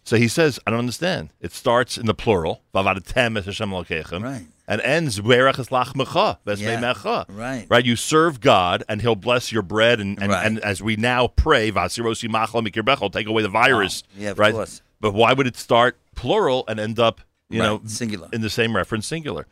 [0.06, 1.30] So he says, I don't understand.
[1.40, 4.46] It starts in the plural Right.
[4.68, 7.24] and ends uberach aslach mocha v'esmeimecha.
[7.36, 7.66] right.
[7.68, 7.84] Right.
[7.84, 10.46] You serve God and He'll bless your bread and and, Right.
[10.46, 14.04] and as we now pray v'asirosi machla mikirbecha, take away the virus.
[14.06, 14.54] Oh, yeah, of right.
[14.54, 14.80] course.
[15.00, 18.28] But why would it start plural and end up you Right, know singular.
[18.32, 19.46] in the same reference singular.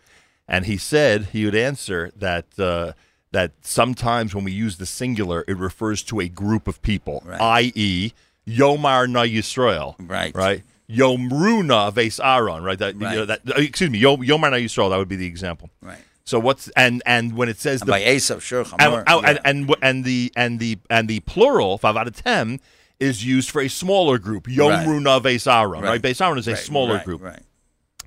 [0.46, 2.92] And he said he would answer that uh,
[3.32, 8.12] that sometimes when we use the singular, it refers to a group of people, i.e.,
[8.46, 10.34] Yomar na Yisrael, Right.
[10.34, 10.62] right?
[10.90, 12.78] Yomruna ves Aaron, right?
[12.78, 13.40] That, you know, Right.
[13.44, 14.90] that uh, excuse me, Yom, Yomar na Yisrael.
[14.90, 15.70] That would be the example.
[15.80, 15.98] Right.
[16.24, 18.64] So what's and and when it says And the by Esav, sure.
[18.78, 19.18] and, yeah.
[19.26, 22.60] and, and and the and the and the plural vavadatem
[23.00, 24.46] is used for a smaller group.
[24.46, 25.90] Yomruna ves Aaron, right?
[25.90, 26.00] Right.
[26.02, 27.22] Ves is a Right, smaller right, group.
[27.22, 27.40] Right.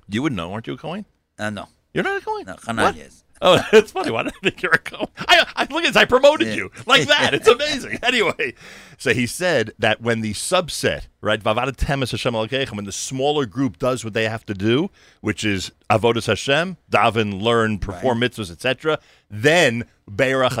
[0.08, 1.04] You would know, aren't you a Cohen?
[1.38, 1.68] Uh, no.
[1.94, 2.44] You're not a Cohen.
[2.46, 2.52] No.
[2.54, 2.64] What?
[2.66, 3.22] Hanan is.
[3.40, 4.10] Oh, it's funny.
[4.10, 5.06] Why did I think you're a Cohen?
[5.28, 5.96] I, I look at this.
[5.96, 6.54] I promoted Yeah.
[6.54, 7.34] you like that.
[7.34, 7.98] It's amazing.
[8.02, 8.54] anyway,
[8.98, 12.34] so he said that when the subset, right, Vavada Temes Hashem
[12.74, 17.40] when the smaller group does what they have to do, which is avodas Hashem, daven,
[17.40, 18.98] learn, perform mitzvahs, etc.,
[19.30, 20.56] then Beirach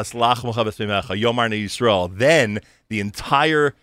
[0.78, 3.74] Mimecha Yomar Yisrael, then the entire.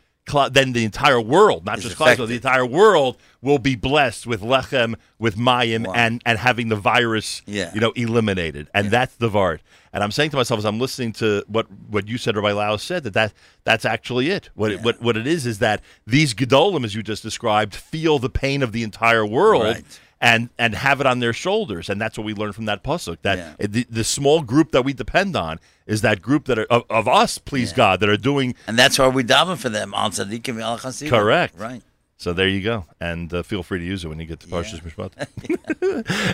[0.52, 4.26] Then the entire world, not Is just Klal Yisrael, the entire world will be blessed
[4.26, 5.94] with lechem, with mayim, Wow.
[5.94, 7.72] and and having the virus, Yeah.
[7.74, 9.60] you know, eliminated, and that's the Vart.
[9.94, 12.76] And I'm saying to myself as I'm listening to what what you said, Rabbi Lau
[12.78, 13.34] said that, that
[13.66, 14.50] that's actually it.
[14.56, 18.18] What it, what what it is is that these gedolim, as you just described, feel
[18.18, 19.64] the pain of the entire world.
[19.64, 20.00] Right.
[20.32, 23.18] And, and have it on their shoulders, and that's what we learn from that pasuk.
[23.22, 23.68] That Yeah.
[23.76, 27.08] the, the small group that we depend on is that group that are of, of
[27.08, 29.94] us, please God, that are doing And that's why we daven for them.
[29.94, 31.10] Al tzaddikim chasidim.
[31.12, 31.54] Correct.
[31.60, 31.84] Right.
[32.18, 34.48] So there you go, and uh, feel free to use it when you get to
[34.48, 35.12] Parshas Mishpat.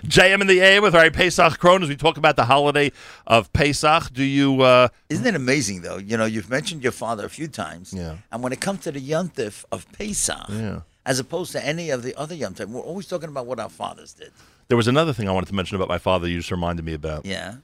[0.06, 2.92] JM in the AM with our Pesach Krohn as we talk about the holiday
[3.28, 4.14] of Pesach.
[4.14, 4.62] Do you?
[4.62, 5.98] Uh, Isn't it amazing, though?
[5.98, 7.94] You know, you've mentioned your father a few times.
[7.94, 8.18] Yeah.
[8.32, 10.82] And when it comes to the yontif of Pesach, Yeah.
[11.06, 14.14] As opposed to any of the other yontif, we're always talking about what our fathers
[14.14, 14.32] did.
[14.68, 16.28] there was another thing I wanted to mention about my father.
[16.28, 17.26] You just reminded me about.
[17.26, 17.56] Yeah.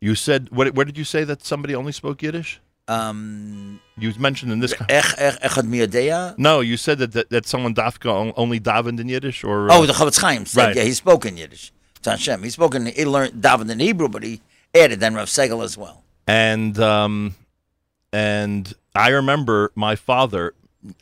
[0.00, 0.74] You said what?
[0.74, 2.60] Where did you say that somebody only spoke Yiddish?
[2.88, 4.72] Um, You mentioned in this.
[4.88, 9.42] ech, ech, echad no, you said that, that that someone dafka only davened in Yiddish,
[9.42, 10.76] or Oh, the Chafetz Chaim said, Right.
[10.76, 11.72] yeah, he spoke in Yiddish.
[12.02, 12.42] To Hashem.
[12.44, 14.40] He spoke in, he learned davened in Hebrew, but he
[14.74, 16.04] added then Rav Segel as well.
[16.28, 17.34] and um,
[18.12, 20.54] and I remember my father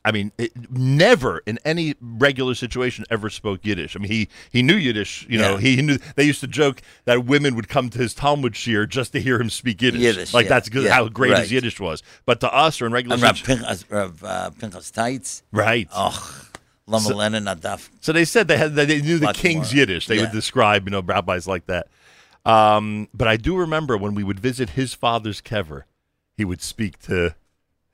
[0.05, 3.97] I mean, it, never in any regular situation ever spoke Yiddish.
[3.97, 5.27] I mean, he he knew Yiddish.
[5.29, 5.99] You know, he, he knew.
[6.17, 9.41] They used to joke that women would come to his Talmud shir just to hear
[9.41, 10.01] him speak Yiddish.
[10.01, 11.43] Yiddish, like yeah, that's good, yeah, how great right.
[11.43, 12.03] his Yiddish was.
[12.27, 15.43] But to us, or in regular And Rav situations, Pinchas, Rav, uh, Pinchas Teitz.
[15.53, 15.89] right?
[15.93, 16.49] Oh,
[16.87, 17.89] Lama Lenin Adaf.
[18.01, 19.81] So they said they had they knew the king's more.
[19.81, 20.07] Yiddish.
[20.07, 21.89] They would describe you know rabbis like that.
[22.45, 25.85] Um, but I do remember when we would visit his father's kever,
[26.37, 27.35] he would speak to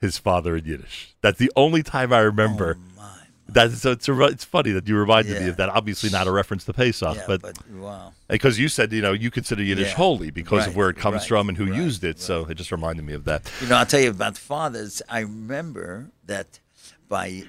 [0.01, 1.15] his father in Yiddish.
[1.21, 2.77] That's the only time I remember.
[2.79, 3.07] Oh, my.
[3.49, 5.69] That's so it's a, it's funny that you reminded me of that.
[5.71, 8.13] Obviously, not a reference to Pesach, Yeah, but, but, wow.
[8.29, 9.95] because you said you know you consider Yiddish Yeah.
[9.97, 12.21] holy because of where it comes right, from and who right, used it.
[12.21, 13.51] So it just reminded me of that.
[13.61, 15.03] You know, I'll tell you about fathers.
[15.09, 16.61] I remember that
[17.09, 17.43] by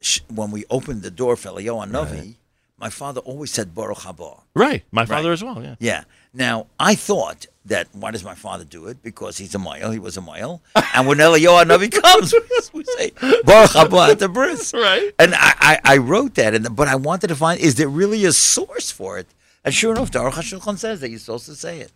[0.00, 2.36] sh- when we opened the door for Eliyahu Novi,
[2.78, 4.42] my father always said Baruch haba.
[4.54, 5.60] Right, my father as well.
[5.60, 5.74] Yeah.
[5.80, 6.04] Yeah.
[6.32, 9.02] Now I thought that why does my father do it?
[9.02, 9.90] Because he's a mile.
[9.90, 10.60] He was a mile.
[10.94, 12.34] and when Eliyahu Novi comes,
[12.72, 13.12] we say
[13.44, 14.74] Baruch haba at the bris.
[14.74, 15.12] Right.
[15.18, 18.24] And I, I, I wrote that, and but I wanted to find is there really
[18.24, 19.26] a source for it?
[19.64, 21.92] And sure enough, the Aruch HaShulchan says that you're supposed to say it.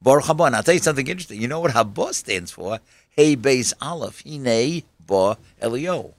[0.00, 0.46] Baruch haba.
[0.46, 1.40] And I'll tell you something interesting.
[1.40, 2.80] You know what haba stands for?
[3.10, 4.22] Hey, base aleph.
[4.24, 6.12] Hine ba Eliyahu.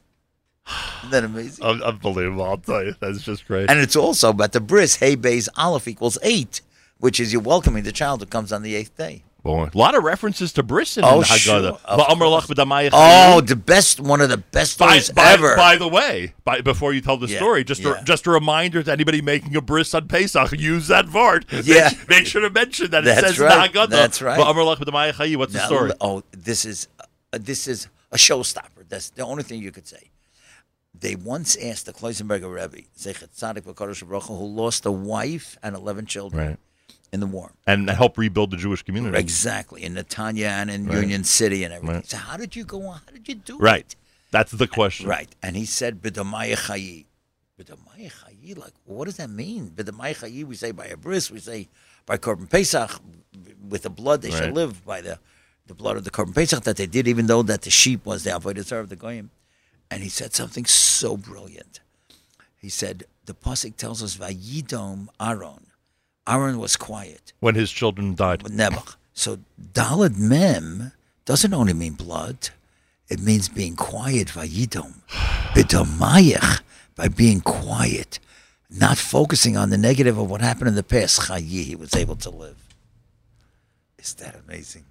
[1.00, 1.66] Isn't that amazing?
[1.66, 2.46] Unbelievable!
[2.46, 3.70] I'll tell you, that's just great.
[3.70, 4.96] And it's also about the bris.
[4.96, 6.62] Hey, base aleph equals eight,
[7.04, 9.24] which is you're welcoming the child who comes on the eighth day.
[9.44, 12.46] Boy, a lot of references to bris in Oh, sure, of Va'amar course.
[12.48, 15.58] lach b'damayach Oh, the best, one of the best by, stories by, ever.
[15.58, 18.00] by the way, by, before you tell the Yeah, story, just yeah.
[18.00, 21.44] a, just a reminder to anybody making a bris on Pesach, use that vart.
[21.66, 21.90] Yeah.
[21.90, 24.40] Make, make sure to mention that it says right, that's right.
[24.40, 25.36] Va'amar lach b'damayach hayi.
[25.36, 25.92] What's the story?
[26.00, 28.88] Oh, this is uh, this is a showstopper.
[28.88, 30.10] That's the only thing you could say.
[30.98, 35.58] They once asked the Kloisenberger Rebbe, Zechet Tzadik B'Kadosh Baruch Hu, who lost a wife
[35.62, 36.58] and eleven children Right.
[37.14, 37.52] In the war.
[37.68, 39.18] And help rebuild the Jewish community.
[39.18, 41.00] Exactly in Netanya and in Right.
[41.00, 41.96] Union City and everything.
[41.98, 42.08] Right.
[42.10, 43.00] So how did you go on?
[43.06, 43.60] How did you do Right.
[43.60, 43.96] it?
[43.96, 43.96] Right,
[44.32, 45.08] that's the question.
[45.08, 45.30] Right.
[45.44, 47.06] And he said, B'damaya chayi.
[48.58, 49.70] Like, what does that mean?
[49.70, 51.70] B'damaya chayi, we say by a bris, we say
[52.06, 53.00] by Korban Pesach,
[53.70, 54.54] with the blood they shall Right.
[54.54, 55.20] live, by the,
[55.68, 58.24] the blood of the Korban Pesach that they did, even though that the sheep was
[58.24, 59.30] the Avodah of the Goyim.
[59.92, 61.80] And he said something so brilliant.
[62.58, 65.68] He said, the Pasuk tells us, Vayidom Aaron.
[66.28, 68.44] Aaron was quiet When his children died.
[68.44, 68.96] Nebuch.
[69.14, 69.40] So
[69.74, 70.92] Dalad Mem
[71.26, 72.50] doesn't only mean blood;
[73.10, 74.30] it means being quiet.
[74.30, 74.94] Vayidom,
[75.54, 76.62] b'damayach,
[76.96, 78.20] by being quiet,
[78.70, 81.22] not focusing on the negative of what happened in the past.
[81.22, 82.58] Chayi, he was able to live.
[84.00, 84.86] Is that amazing?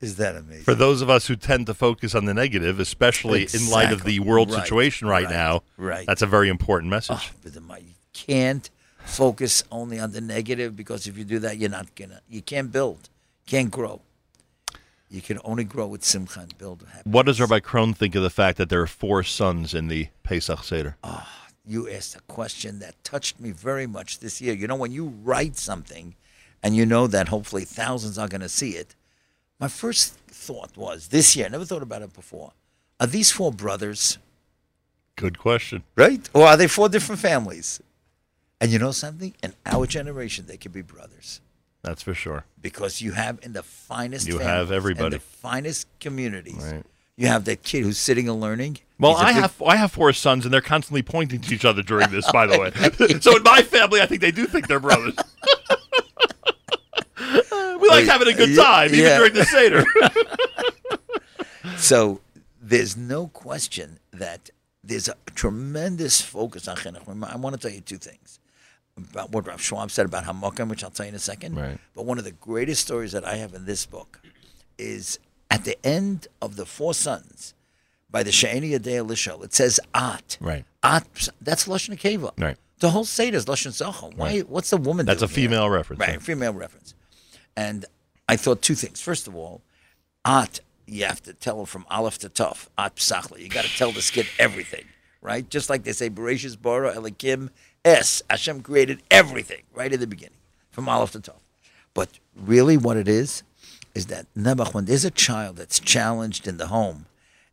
[0.00, 0.64] Is that amazing?
[0.64, 4.04] For those of us who tend to focus on the negative, especially in light of
[4.04, 6.06] the world Right, situation right, right, now, right.
[6.06, 7.32] that's a very important message.
[7.32, 8.68] Oh, you can't
[9.06, 12.20] focus only on the negative because if you do that, you're not gonna.
[12.28, 13.08] You can't build,
[13.46, 14.00] can't grow.
[15.08, 16.82] You can only grow with simcha and build.
[16.82, 17.04] Happiness.
[17.14, 20.08] What does Rabbi Krohn think of the fact that there are four sons in the
[20.24, 20.96] Pesach Seder?
[21.04, 24.52] Ah, you asked a question that touched me very much this year.
[24.52, 26.16] You know, when you write something
[26.62, 28.96] and you know that hopefully thousands are going to see it,
[29.60, 32.52] my first thought was this year, I never thought about it before.
[32.98, 34.18] Are these four brothers,
[35.14, 35.84] Good question.
[35.94, 36.28] right?
[36.34, 37.80] Or are they four different families?
[38.60, 39.34] And you know something?
[39.42, 41.40] In our generation, they could be brothers
[41.82, 42.44] That's for sure.
[42.60, 45.16] because you have in the finest You have in everybody.
[45.16, 46.56] the finest communities.
[46.72, 46.82] Right.
[47.18, 48.78] You have that kid who's sitting and learning.
[48.98, 51.82] Well, I big- have I have four sons, and they're constantly pointing to each other
[51.82, 52.30] during this.
[52.30, 52.70] By the way,
[53.20, 55.14] so in my family, I think they do think they're brothers.
[57.18, 59.84] we like having a good Yeah, time, even during the seder.
[61.78, 62.20] So
[62.60, 64.48] there's no question that
[64.82, 67.06] there's a tremendous focus on chinuch.
[67.30, 68.40] I want to tell you two things
[68.96, 71.56] about what Rav Schwab said about Hamokim, which I'll tell you in a second.
[71.56, 71.78] Right.
[71.94, 74.20] But one of the greatest stories that I have in this book
[74.78, 75.18] is
[75.50, 77.54] at the end of the four sons
[78.10, 79.44] by the Sha'ani Yadei Lishol.
[79.44, 80.38] It says At.
[80.40, 80.64] Right.
[80.82, 81.28] At.
[81.40, 82.32] That's Lashon Akeva.
[82.38, 82.56] Right.
[82.78, 84.16] The whole Seder is Lashon Zachon.
[84.16, 84.26] Why?
[84.26, 84.48] Right.
[84.48, 85.06] What's the woman?
[85.06, 85.48] That's a doing here?
[85.48, 86.00] female reference.
[86.00, 86.18] Right, yeah.
[86.18, 86.94] female reference.
[87.56, 87.86] And
[88.28, 89.00] I thought two things.
[89.00, 89.62] First of all,
[90.24, 92.68] At, you have to tell her from Aleph to Tuf.
[92.76, 93.38] At Psachla.
[93.40, 94.84] You got to tell this kid everything,
[95.22, 95.48] right?
[95.48, 97.50] Just like they say, Bereshis Bara Elikim
[97.86, 98.20] S.
[98.28, 100.36] Hashem created everything right in the beginning,
[100.72, 101.36] from Aleph to Tuf.
[101.94, 103.42] But really, what it is,
[103.94, 107.06] is that Nebuch, when there's a child that's challenged in the home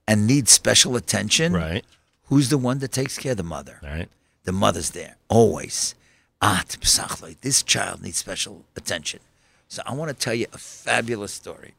[0.07, 1.85] and needs special attention, Right.
[2.25, 3.79] who's the one that takes care of the mother?
[3.81, 4.09] Right.
[4.45, 5.95] the mother's there always.
[6.41, 6.75] Ah, At
[7.41, 9.21] this child needs special attention.
[9.69, 11.75] So I want to tell you a fabulous story.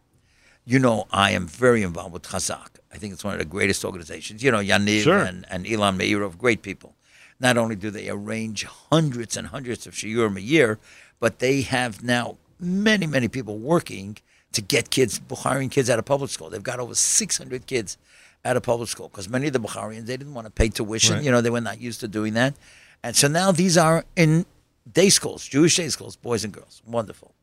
[0.64, 2.68] You know, I am very involved with Chazak.
[2.90, 4.42] I think it's one of the greatest organizations.
[4.42, 5.18] You know, Yaniv Sure.
[5.18, 6.94] and, and Ilan Meirov, great people.
[7.44, 10.78] Not only do they arrange hundreds and hundreds of shiurim a year,
[11.20, 14.16] but they have now many, many people working
[14.52, 16.48] to get kids, hiring kids out of public school.
[16.48, 17.98] They've got over 600 kids
[18.46, 21.16] out of public school because many of the Bukharians they didn't want to pay tuition.
[21.16, 21.22] Right.
[21.22, 22.54] You know, they were not used to doing that,
[23.02, 24.46] and so now these are in
[24.90, 26.80] day schools, Jewish day schools, boys and girls.
[26.86, 27.34] Wonderful.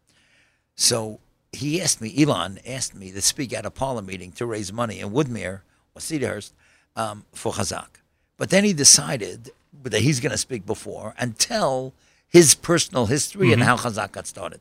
[0.76, 1.20] So
[1.52, 5.00] he asked me, Elon asked me to speak at a parlor meeting to raise money
[5.00, 5.62] in Woodmere
[5.94, 6.54] or Cedarhurst
[6.96, 8.02] um, for Chazak.
[8.38, 9.52] But then he decided
[9.84, 11.94] that he's going to speak before and tell
[12.28, 14.60] his personal history and how Chazak got started.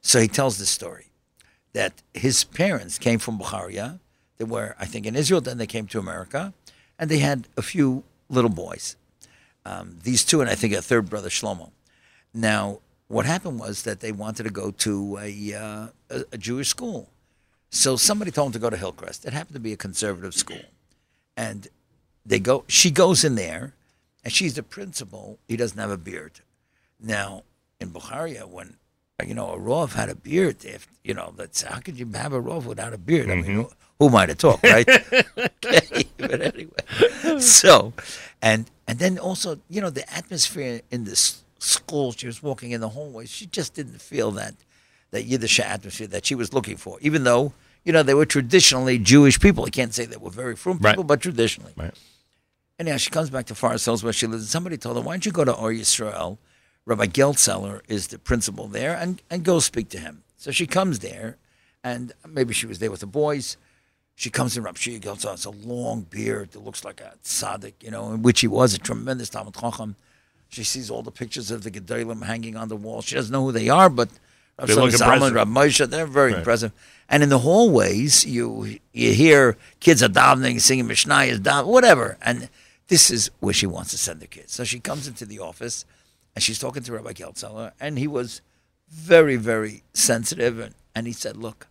[0.00, 1.06] So he tells this story
[1.72, 4.00] that his parents came from Bukharia.
[4.36, 5.40] They were, I think, in Israel.
[5.40, 6.52] Then they came to America,
[6.98, 8.96] and they had a few little boys.
[9.64, 11.70] Um, these two, and I think a third brother, Shlomo.
[12.32, 16.68] Now, what happened was that they wanted to go to a, uh, a, a Jewish
[16.68, 17.08] school.
[17.70, 19.24] So somebody told them to go to Hillcrest.
[19.24, 20.62] It happened to be a conservative school,
[21.36, 21.68] and
[22.24, 22.64] they go.
[22.68, 23.74] She goes in there,
[24.24, 25.38] and she's the principal.
[25.48, 26.40] He doesn't have a beard.
[27.00, 27.44] Now,
[27.80, 28.76] in Bukharia, when
[29.24, 32.32] you know a Rov had a beard, if you know that's how could you have
[32.32, 33.30] a Rov without a beard?
[33.30, 33.54] I mean, mm-hmm.
[33.54, 34.88] who, who am I to talk, right?
[34.88, 37.92] okay, but anyway, so
[38.42, 42.12] and and then also you know the atmosphere in this school.
[42.12, 43.26] She was walking in the hallway.
[43.26, 44.54] She just didn't feel that
[45.10, 47.52] that Yiddish atmosphere that she was looking for, even though
[47.84, 49.64] you know they were traditionally Jewish people.
[49.64, 50.92] I can't say they were very frum Right.
[50.92, 51.72] people, but traditionally.
[51.76, 51.94] Right.
[52.78, 54.44] And now she comes back to Forest Hills where she lives.
[54.44, 56.38] And somebody told her, why don't you go to Or Yisrael?
[56.86, 60.22] Rabbi Geltzeller is the principal there and, and go speak to him.
[60.36, 61.36] So she comes there
[61.84, 63.56] and maybe she was there with the boys.
[64.14, 67.74] She comes in, Rabbi Shia Geltzeller has a long beard that looks like a tzaddik,
[67.82, 69.96] you know, in which he was a tremendous Talmud Chacham.
[70.48, 73.02] She sees all the pictures of the Gedolim hanging on the wall.
[73.02, 74.08] She doesn't know who they are, but
[74.58, 75.34] Rabbi They Solomon.
[75.34, 76.38] Rabbi Moshe, they're very Right.
[76.38, 76.72] impressive.
[77.08, 82.16] And in the hallways, you you hear kids are davening, singing Mishnayos, whatever.
[82.22, 82.48] And
[82.88, 84.52] this is where she wants to send the kids.
[84.52, 85.84] So she comes into the office,
[86.34, 88.40] and she's talking to Rabbi Geltzeller, and he was
[88.88, 90.58] very, very sensitive.
[90.58, 91.68] And, and he said, look,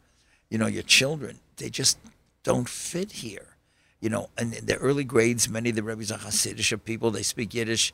[0.49, 1.97] you know, your children, they just
[2.43, 3.57] don't fit here.
[3.99, 7.23] You know, and in the early grades, many of the rabbis are Hasidic people, they
[7.23, 7.93] speak Yiddish.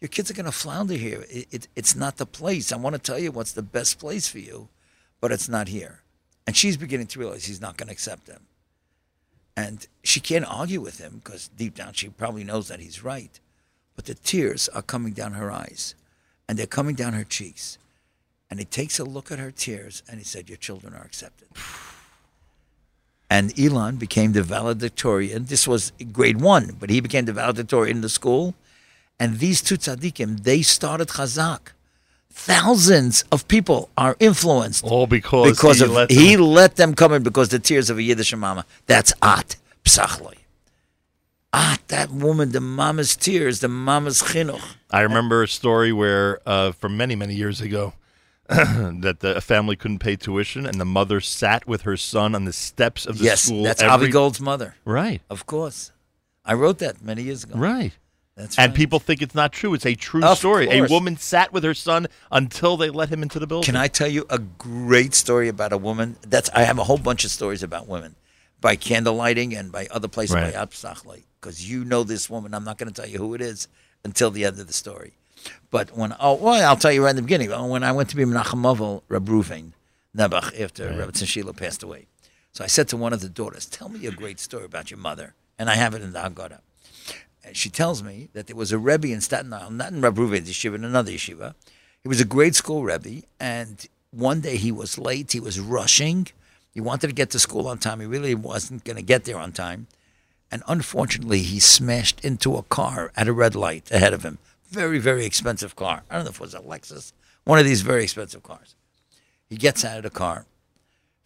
[0.00, 1.24] Your kids are going to flounder here.
[1.28, 2.72] It, it, it's not the place.
[2.72, 4.68] I want to tell you what's the best place for you,
[5.20, 6.00] but it's not here.
[6.46, 8.46] And she's beginning to realize he's not going to accept them.
[9.56, 13.38] And she can't argue with him because deep down she probably knows that he's right.
[13.94, 15.94] But the tears are coming down her eyes
[16.48, 17.78] and they're coming down her cheeks.
[18.50, 21.48] And he takes a look at her tears and he said, Your children are accepted.
[23.30, 25.46] And Elon became the valedictorian.
[25.46, 28.54] This was grade one, but he became the valedictorian in the school.
[29.18, 31.72] And these two tzaddikim, they started Chazak.
[32.34, 36.94] Thousands of people are influenced All because, because he of let he them- let them
[36.94, 38.64] come in because the tears of a Yiddish mama.
[38.86, 40.34] That's at psachloi.
[41.52, 44.62] At that woman, the mama's tears, the mama's chinuch.
[44.90, 47.92] I remember a story where, uh, from many, many years ago,
[48.48, 52.52] that the family couldn't pay tuition, and the mother sat with her son on the
[52.52, 53.62] steps of the Yes, school.
[53.64, 55.92] that's every- Avi Gold's mother, Right, of course.
[56.44, 57.54] I wrote that many years ago.
[57.58, 57.92] right.
[58.36, 58.76] That's And right.
[58.76, 59.74] people think it's not true.
[59.74, 60.66] It's a true Of story.
[60.70, 63.66] A woman sat with her son until they let him into the building.
[63.66, 66.16] Can I tell you a great story about a woman?
[66.26, 68.16] That's I have a whole bunch of stories about women
[68.60, 70.54] by candle lighting and by other places Right.
[70.54, 72.54] by Absachli because you know this woman.
[72.54, 73.68] I'm not going to tell you who it is
[74.04, 75.12] until the end of the story.
[75.70, 77.52] But when oh well, I'll tell you right in the beginning.
[77.52, 79.72] Oh, when I went to be Menachem Movel, Reb Reuven
[80.16, 80.98] Nebuch after Right.
[80.98, 82.06] Reb Sheila passed away,
[82.52, 84.98] so I said to one of the daughters, "Tell me a great story about your
[84.98, 86.60] mother," and I have it in the Haggadah.
[87.52, 90.48] She tells me that there was a Rebbe in Staten Island, not in Reb Reuven's
[90.48, 91.54] yeshiva, in another yeshiva.
[92.02, 95.32] He was a grade school Rebbe, and one day he was late.
[95.32, 96.28] He was rushing.
[96.72, 98.00] He wanted to get to school on time.
[98.00, 99.86] He really wasn't going to get there on time.
[100.50, 104.38] And unfortunately, he smashed into a car at a red light ahead of him.
[104.70, 106.02] Very, very expensive car.
[106.10, 107.12] I don't know if it was a Lexus,
[107.44, 108.74] one of these very expensive cars.
[109.48, 110.46] He gets out of the car.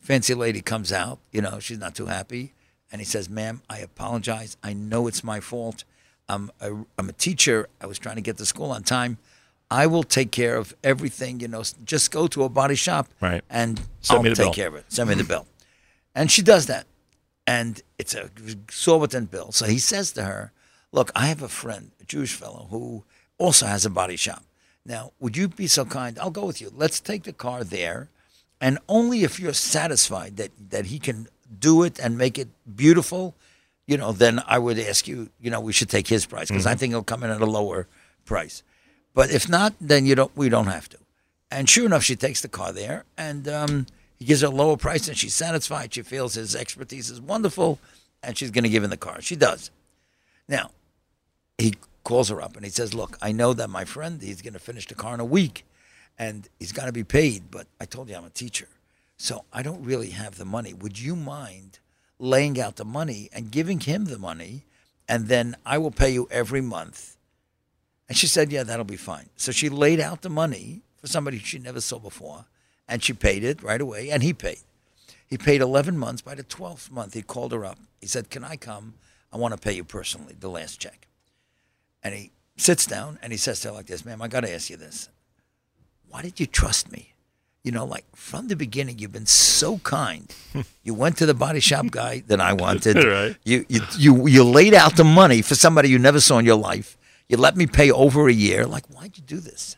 [0.00, 1.18] Fancy lady comes out.
[1.32, 2.52] You know, she's not too happy.
[2.90, 4.56] And he says, Ma'am, I apologize.
[4.62, 5.84] I know it's my fault.
[6.28, 7.68] I'm a, I'm a teacher.
[7.80, 9.18] I was trying to get to school on time.
[9.70, 11.40] I will take care of everything.
[11.40, 13.42] You know, just go to a body shop Right.
[13.50, 14.52] and Send I'll take bill.
[14.52, 14.84] care of it.
[14.88, 15.46] Send me the bill.
[16.14, 16.86] And she does that.
[17.46, 19.52] And it's a exorbitant bill.
[19.52, 20.52] So he says to her,
[20.92, 23.04] Look, I have a friend, a Jewish fellow, who
[23.38, 24.42] also has a body shop.
[24.84, 26.18] Now, would you be so kind?
[26.18, 26.72] I'll go with you.
[26.74, 28.08] Let's take the car there.
[28.60, 33.34] And only if you're satisfied that, that he can do it and make it beautiful,
[33.86, 36.66] you know, then I would ask you, you know, we should take his price because
[36.66, 37.86] I think he'll come in at a lower
[38.24, 38.62] price.
[39.14, 40.36] But if not, then you don't.
[40.36, 40.98] We don't have to.
[41.50, 43.86] And sure enough, she takes the car there, and um,
[44.18, 45.94] he gives her a lower price, and she's satisfied.
[45.94, 47.78] She feels his expertise is wonderful,
[48.22, 49.22] and she's going to give him the car.
[49.22, 49.70] She does.
[50.48, 50.70] Now,
[51.56, 54.52] he calls her up and he says, "Look, I know that my friend he's going
[54.52, 55.64] to finish the car in a week,
[56.18, 57.50] and he's got to be paid.
[57.50, 58.68] But I told you I'm a teacher,
[59.16, 60.74] so I don't really have the money.
[60.74, 61.78] Would you mind
[62.18, 64.64] laying out the money and giving him the money,
[65.08, 67.16] and then I will pay you every month.
[68.08, 69.28] And she said, Yeah, that'll be fine.
[69.36, 72.46] So she laid out the money for somebody she never saw before,
[72.88, 74.60] and she paid it right away, and he paid.
[75.26, 76.22] He paid 11 months.
[76.22, 77.78] By the 12th month, he called her up.
[78.00, 78.94] He said, Can I come?
[79.32, 81.08] I want to pay you personally, the last check.
[82.02, 84.54] And he sits down and he says to her like this, Ma'am, I got to
[84.54, 85.08] ask you this.
[86.08, 87.12] Why did you trust me?
[87.66, 90.32] You know, like from the beginning, you've been so kind.
[90.84, 92.96] you went to the body shop guy that I wanted.
[93.04, 93.36] Right.
[93.44, 96.54] You, you, you, you laid out the money for somebody you never saw in your
[96.56, 96.96] life.
[97.28, 98.66] You let me pay over a year.
[98.66, 99.76] Like, why'd you do this?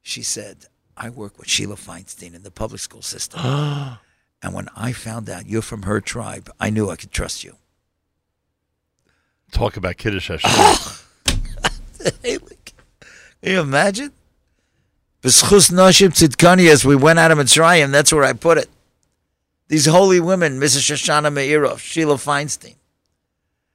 [0.00, 0.66] She said,
[0.96, 3.40] I work with Sheila Feinstein in the public school system.
[3.44, 7.56] and when I found out you're from her tribe, I knew I could trust you.
[9.50, 11.02] Talk about Kiddush Hashem.
[12.22, 12.72] Hey, look.
[13.42, 14.12] Can you imagine?
[15.26, 18.70] B'schus Noshim Tzidkani, as we went out of Mitzrayim, that's where I put it.
[19.66, 20.86] These holy women, Mrs.
[20.86, 22.76] Shoshana Meirov, Sheila Feinstein.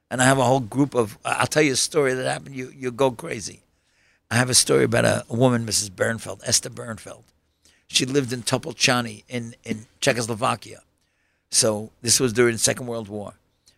[0.10, 2.72] And I have a whole group of, I'll tell you a story that happened, you,
[2.74, 3.60] you go crazy.
[4.30, 5.90] I have a story about a, woman, Mrs.
[5.90, 7.24] Bernfeld, Esther Bernfeld.
[7.90, 10.80] She lived in Topolchany in, in Czechoslovakia.
[11.50, 13.34] So this was during the Second World War.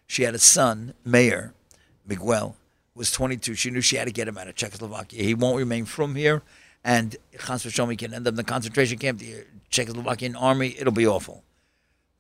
[0.06, 1.56] She had a son, Mayor
[2.06, 2.56] Miguel,
[2.94, 3.56] was 22.
[3.56, 5.24] She knew she had to get him out of Czechoslovakia.
[5.24, 6.44] He won't remain from here,
[6.84, 10.76] and Chas v'Shalom, can end up in the concentration camp, the Czechoslovakian army.
[10.78, 11.44] It'll be awful.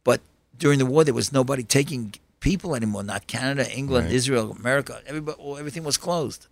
[0.03, 0.21] But
[0.57, 3.03] during the war, there was nobody taking people anymore.
[3.03, 5.01] Not Canada, England, Israel, America.
[5.05, 6.47] Everybody, everything was closed.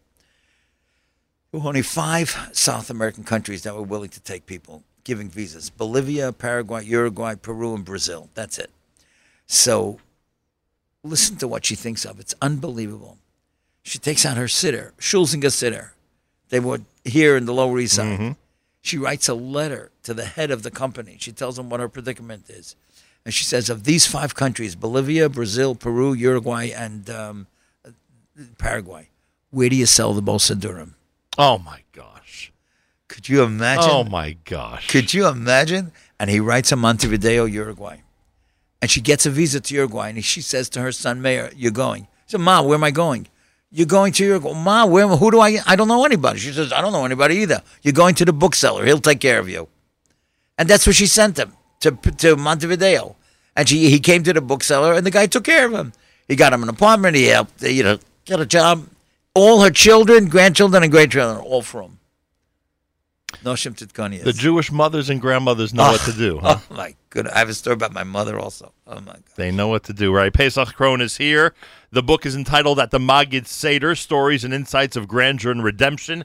[1.51, 5.70] There were only five South American countries that were willing to take people, giving visas:
[5.70, 8.30] Bolivia, Paraguay, Uruguay, Peru, and Brazil.
[8.34, 8.72] That's it.
[9.47, 9.99] So,
[11.03, 12.20] listen to what she thinks of.
[12.20, 13.18] It's unbelievable.
[13.84, 15.93] She takes out her sitter, Schulzinger sitter.
[16.52, 18.36] They were here in the Lower East Side.
[18.82, 21.18] She writes a letter to the head of the company.
[21.20, 22.76] She tells him what her predicament is.
[23.24, 27.47] And she says, of these five countries, Bolivia, Brazil, Peru, Uruguay, and um,
[28.58, 29.10] Paraguay,
[29.52, 30.95] where do you sell the Bolsa Durham?
[31.38, 32.52] Oh my gosh.
[33.08, 33.89] Could you imagine?
[33.89, 34.88] Oh my gosh.
[34.88, 35.91] Could you imagine?
[36.20, 38.02] And he writes a Montevideo, Uruguay.
[38.82, 40.10] And she gets a visa to Uruguay.
[40.10, 42.04] And she says to her son, Mayor, you're going.
[42.26, 43.28] He said, Ma, where am I going?
[43.72, 46.39] You're going to your Ma, where, who do I, I don't know anybody.
[46.39, 47.61] She says, I don't know anybody either.
[47.82, 48.86] You're going to the bookseller.
[48.86, 49.69] He'll take care of you.
[50.57, 53.15] And that's what she sent him to, to Montevideo.
[53.55, 55.93] And she, he came to the bookseller and the guy took care of him.
[56.28, 57.15] He got him an apartment.
[57.15, 58.88] He helped, you know, get a job.
[59.34, 61.99] All her children, grandchildren, and great children, all from.
[63.43, 64.24] Noshim Titkonias.
[64.24, 66.36] The Jewish mothers and grandmothers know what to do.
[66.43, 66.57] Oh, huh?
[66.69, 67.34] Oh my goodness!
[67.34, 68.74] I have a story about my mother also.
[68.86, 69.24] Oh my god!
[69.36, 70.34] They know what to do, right?
[70.34, 71.53] Pesach Krohn is here.
[71.94, 76.20] The book is entitled At the Magid Seder Stories and Insights of Grandeur and Redemption.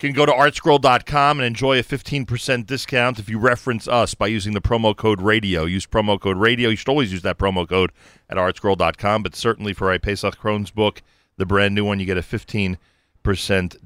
[0.00, 4.26] You can go to artscroll.com and enjoy a 15% discount if you reference us by
[4.26, 5.64] using the promo code radio.
[5.64, 6.70] Use promo code radio.
[6.70, 7.92] You should always use that promo code
[8.28, 11.00] at artscroll.com, but certainly for a Pesach Krohn's book,
[11.36, 12.76] the brand new one, you get a 15%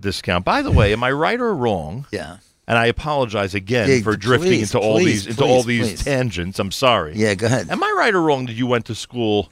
[0.00, 0.44] discount.
[0.46, 2.06] By the way, am I right or wrong?
[2.10, 5.62] Yeah, And I apologize again Yeah, for drifting please, into all please, these into all
[5.62, 6.04] please, these please.
[6.04, 6.58] tangents.
[6.58, 7.12] I'm sorry.
[7.16, 7.34] yeah.
[7.34, 7.68] Go ahead.
[7.68, 9.50] Am I right or wrong that you went to school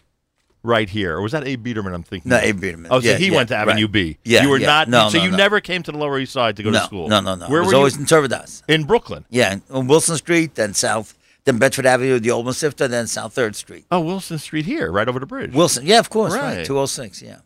[0.64, 1.94] right here, or was that Abe Biederman?
[1.94, 2.30] I'm thinking.
[2.30, 2.38] No?
[2.38, 2.90] Abe Biederman.
[2.90, 3.92] Oh, so Yeah, he yeah, went to Avenue right.
[3.92, 4.18] B.
[4.24, 4.66] Yeah, you were yeah.
[4.66, 4.88] not.
[4.88, 5.36] No, so no, you no.
[5.36, 7.06] never came to the Lower East Side to go to school.
[7.06, 7.46] no, no, no.
[7.48, 8.00] Where was were always you?
[8.00, 8.62] in Torah Vodaas.
[8.66, 9.24] In Brooklyn.
[9.30, 13.54] Yeah, on Wilson Street, then South, then Bedford Avenue, the old Mesivta, then South Third
[13.54, 13.84] Street.
[13.92, 15.52] Oh, Wilson Street here, right over the bridge.
[15.54, 16.56] Wilson, yeah, of course, Right.
[16.58, 16.66] right.
[16.66, 17.38] Two oh six, yeah.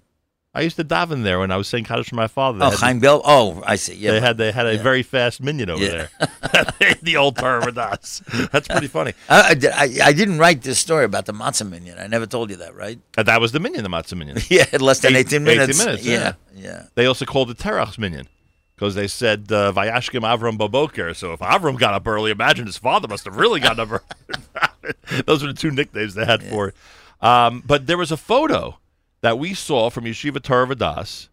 [0.58, 2.58] I used to daven there when I was saying Kaddish for my father.
[2.58, 3.00] They Oh, Chaim.
[3.04, 3.94] Oh, I see.
[3.94, 4.82] Yeah, they had they had a Yeah.
[4.82, 6.06] very fast minyan over Yeah.
[6.18, 6.96] there.
[7.02, 8.22] the old Torah Vodaas.
[8.50, 9.12] That's pretty funny.
[9.28, 11.98] I, I, did- I, I didn't write this story about the matzah minyan.
[12.00, 12.98] I never told you that, right?
[13.16, 14.38] And that was the minyan, the matzah minyan.
[14.50, 15.78] Yeah, less than Eight- 18 18 minutes.
[15.78, 16.86] minutes, yeah, yeah.
[16.96, 18.26] They also called it Terach's minyan
[18.74, 21.14] because they said uh, Vayashkim Avram Baboker.
[21.14, 25.22] So if Avram got up early, imagine his father must have really gotten up early.
[25.26, 26.74] Those were the two nicknames they had for it.
[27.20, 28.78] Um, but there was a photo
[29.20, 31.28] that we saw from Yeshiva Torah Vodaas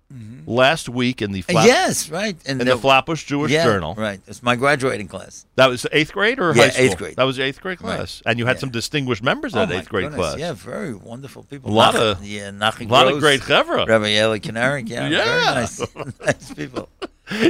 [0.47, 2.37] last week in the Flap- yes, right.
[2.45, 3.95] And in the Flatbush Jewish yeah, Journal.
[3.95, 4.19] Right.
[4.27, 5.45] It's my graduating class.
[5.55, 6.85] That was eighth grade or Yeah, high school?
[6.85, 7.15] eighth grade.
[7.17, 7.97] That was eighth grade Right.
[7.97, 8.59] class, and you had Yeah.
[8.61, 10.19] some distinguished members of oh, that eighth grade goodness.
[10.33, 10.39] class.
[10.39, 11.69] Yeah, very wonderful people.
[11.69, 13.87] A lot Nach- of- yeah, Nachi a lot of Gross, great chevra.
[13.87, 15.23] Rabbi Eli Kinarik, yeah, Yeah.
[15.25, 15.79] very nice,
[16.25, 16.89] nice people.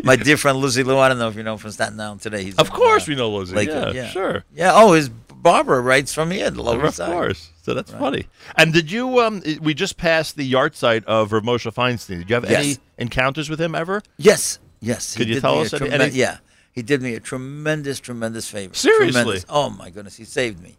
[0.04, 2.44] My dear friend Lucy Lou, I don't know if you know from Staten Island today.
[2.44, 3.56] He's Of in, course, uh, we know Lizzie.
[3.56, 4.10] Lakewood, yeah, yeah.
[4.10, 4.44] sure.
[4.56, 4.72] Yeah.
[4.74, 5.10] Oh, his
[5.46, 7.12] Barbara writes from here, the Lower of Side.
[7.12, 7.52] course.
[7.62, 8.28] So that's funny.
[8.58, 9.20] And did you?
[9.22, 12.18] Um, we just passed the yahrzeit of Rav Moshe Feinstein.
[12.20, 14.02] Did you have any encounters with him ever?
[14.18, 15.14] Yes, yes.
[15.14, 16.38] he Could you did tell us tremen- any- Yeah,
[16.72, 18.74] he did me a tremendous, tremendous favor.
[18.74, 19.12] Seriously?
[19.22, 19.46] Tremendous.
[19.48, 20.78] Oh my goodness, he saved me.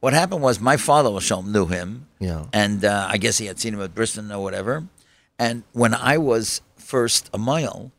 [0.00, 2.06] What happened was my father Shalom knew him.
[2.20, 2.44] Yeah.
[2.52, 4.84] And uh, I guess he had seen him at Bristol or whatever.
[5.38, 7.90] And when I was first a mohel,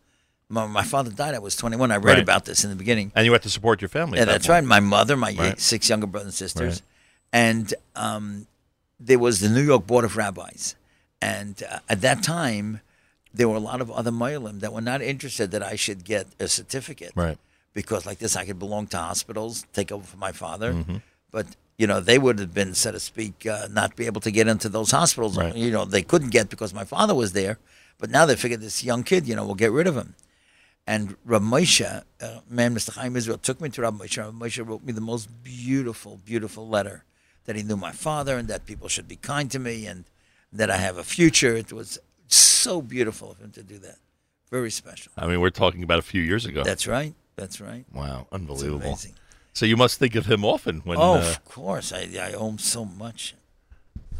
[0.49, 1.33] my, my father died.
[1.35, 1.91] I was 21.
[1.91, 2.19] I read Right.
[2.23, 3.11] about this in the beginning.
[3.15, 4.19] And you had to support your family.
[4.19, 4.55] Yeah, that that's point.
[4.55, 4.63] right.
[4.63, 5.53] My mother, my Right.
[5.53, 6.81] eight, six younger brothers and sisters, Right.
[7.33, 8.47] and um,
[8.99, 10.75] there was the New York Board of Rabbis,
[11.21, 12.81] and uh, at that time,
[13.33, 16.27] there were a lot of other Moilim that were not interested that I should get
[16.39, 17.37] a certificate, Right.
[17.73, 20.97] Because like this, I could belong to hospitals, take over for my father, Mm-hmm.
[21.31, 21.45] but
[21.77, 24.47] you know they would have been, so to speak, uh, not be able to get
[24.47, 25.37] into those hospitals.
[25.37, 25.53] Right.
[25.53, 27.57] You know they couldn't get because my father was there,
[27.97, 30.15] but now they figured this young kid, you know, will get rid of him.
[30.87, 32.93] And Rav Moshe, uh, man, Mr.
[32.93, 34.17] Chaim Israel, took me to Rav Moshe.
[34.23, 37.03] Rav Moshe wrote me the most beautiful, beautiful letter
[37.45, 40.05] that he knew my father and that people should be kind to me and
[40.53, 41.55] that I have a future.
[41.55, 43.97] It was so beautiful of him to do that.
[44.51, 45.11] Very special.
[45.17, 46.63] I mean, we're talking about a few years ago.
[46.63, 47.13] That's right.
[47.35, 47.83] That's right.
[47.93, 48.87] wow, unbelievable.
[48.87, 49.13] amazing.
[49.53, 50.97] So you must think of him often when.
[50.97, 51.91] oh, uh, of course.
[51.91, 53.35] I, I owe him so much.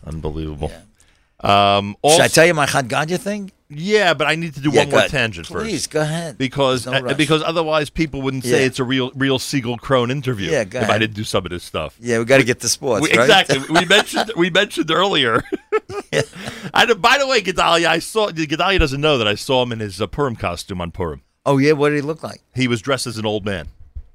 [0.05, 0.71] unbelievable.
[0.71, 1.77] Yeah.
[1.77, 3.51] Um, also, Should I tell you my Chad Gadya thing?
[3.67, 5.09] Yeah, but I need to do Yeah, one more ahead.
[5.11, 5.89] tangent Please, first.
[5.91, 6.37] go ahead.
[6.37, 8.67] Because no uh, because otherwise people wouldn't say Yeah.
[8.67, 11.63] it's a real real Segal Krohn interview Yeah, if I didn't do some of this
[11.63, 11.97] stuff.
[11.99, 13.23] Yeah, we got to get to sports, We- right?
[13.23, 13.59] Exactly.
[13.73, 15.43] we mentioned we mentioned earlier.
[16.73, 19.79] and by the way, Gedalia, I saw Gedalia doesn't know that I saw him in
[19.79, 21.21] his uh, Purim costume on Purim.
[21.45, 21.73] Oh, yeah.
[21.73, 22.41] What did he look like?
[22.55, 23.67] He was dressed as an old man.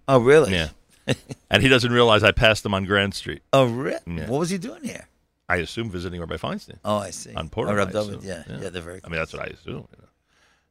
[0.08, 0.52] Oh, really?
[0.52, 0.68] Yeah.
[1.50, 3.42] and he doesn't realize I passed him on Grand Street.
[3.52, 3.98] Oh, really?
[4.06, 4.28] Yeah.
[4.28, 5.06] What was he doing here?
[5.50, 7.34] I assume visiting Rabbi Feinstein Oh, I see.
[7.34, 7.70] on Purim.
[7.72, 8.28] Oh, Reb I David, assume.
[8.28, 8.42] yeah.
[8.62, 9.00] yeah, they're very.
[9.04, 9.74] I mean, that's what I assume.
[9.74, 10.08] you know.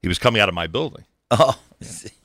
[0.01, 1.03] He was coming out of my building.
[1.39, 1.59] Oh,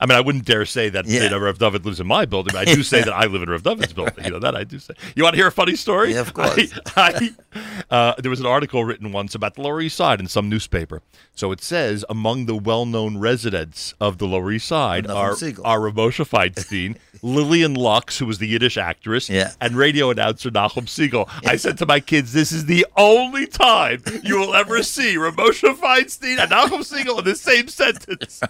[0.01, 1.23] I mean, I wouldn't dare say that Yeah.
[1.23, 3.41] you know, Rev David lives in my building, but I do say that I live
[3.41, 4.25] in Rev David's building.
[4.25, 4.95] You know that I do say.
[5.15, 6.13] You want to hear a funny story?
[6.13, 6.73] Yeah, of course.
[6.97, 10.27] I, I, uh, there was an article written once about the Lower East Side in
[10.27, 11.01] some newspaper.
[11.35, 15.61] So it says among the well-known residents of the Lower East Side are Segal.
[15.63, 19.51] are Rav Feinstein, Lillian Lux, who was the Yiddish actress, Yeah.
[19.61, 21.29] and radio announcer Nachum Segal.
[21.47, 25.35] I said to my kids, "This is the only time you will ever see Rav
[25.37, 28.41] Moshe Feinstein and Nachum Segal in the same sentence."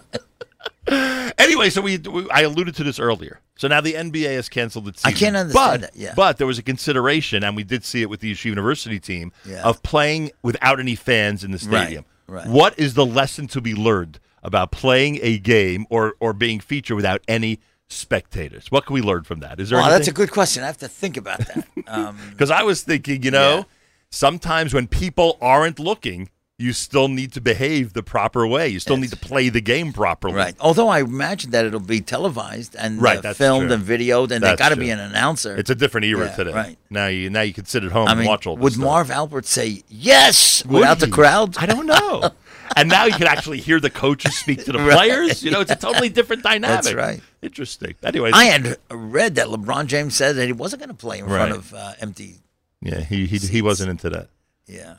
[1.38, 3.40] Anyway, so we, we I alluded to this earlier.
[3.56, 6.12] So now the NBA has canceled its Season, I can't understand but, that, yeah.
[6.14, 9.32] But there was a consideration, and we did see it with the Yeshiva University team,
[9.44, 9.62] Yeah.
[9.62, 12.04] of playing without any fans in the stadium.
[12.26, 12.46] right.
[12.46, 16.96] What is the lesson to be learned about playing a game or, or being featured
[16.96, 18.70] without any spectators?
[18.70, 19.58] What can we learn from that?
[19.60, 20.62] Is there Well, that's a good question.
[20.62, 21.66] I have to think about that.
[21.88, 23.62] Um, Because I was thinking, you know, Yeah.
[24.10, 28.66] sometimes when people aren't looking, you still need to behave the proper way.
[28.68, 29.02] You still Yes.
[29.02, 30.34] need to play the game properly.
[30.36, 30.54] right.
[30.58, 33.74] Although I imagine that it'll be televised and Right, uh, filmed true.
[33.74, 35.54] and videoed, and That's there got to be an announcer.
[35.54, 36.52] It's a different era Yeah, today.
[36.52, 36.78] right.
[36.88, 38.72] Now you now you can sit at home I and mean, watch all this would
[38.72, 38.84] stuff.
[38.84, 41.58] Marv Albert say yes Would without the crowd?
[41.58, 42.30] I don't know.
[42.76, 44.92] and now you can actually hear the coaches speak to the Right.
[44.96, 45.42] players.
[45.44, 46.84] You know, it's a totally different dynamic.
[46.84, 47.20] That's right.
[47.42, 47.96] Interesting.
[48.02, 51.26] Anyway, I had read that LeBron James said that he wasn't going to play in
[51.26, 52.36] front of uh, empty.
[52.80, 54.30] yeah, he he, he wasn't into that.
[54.66, 54.94] Yeah.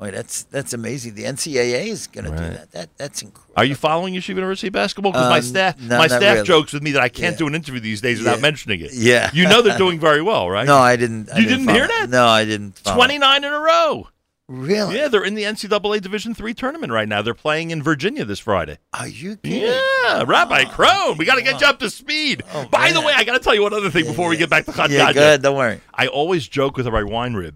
[0.00, 1.14] Wait, that's that's amazing.
[1.14, 2.70] The NCAA is going to do that.
[2.70, 3.54] That that's incredible.
[3.56, 5.10] Are you following Yeshiva University basketball?
[5.10, 6.46] Because my Um, staff no, my staff really.
[6.46, 7.38] jokes with me that I can't Yeah.
[7.38, 8.42] do an interview these days without Yeah.
[8.42, 8.92] mentioning it.
[8.92, 9.28] Yeah.
[9.34, 10.66] you know they're doing very well, right?
[10.68, 11.30] No, I didn't.
[11.32, 12.10] I You didn't hear that?
[12.10, 12.80] No, I didn't.
[12.84, 14.08] twenty nine in a row.
[14.46, 14.96] Really?
[14.96, 17.20] Yeah, they're in the NCAA Division three tournament right now.
[17.20, 18.78] They're playing in Virginia this Friday.
[18.94, 19.62] Are you kidding?
[19.64, 22.44] Yeah, Rabbi Krohn, we got to get you up to speed.
[22.54, 24.48] Oh, By the way, I got to tell you one other thing before we get
[24.48, 25.14] back to Chad Yeah, Gadya.
[25.14, 25.42] go ahead.
[25.42, 25.80] Don't worry.
[25.92, 27.54] I always joke with Rabbi Weinreb.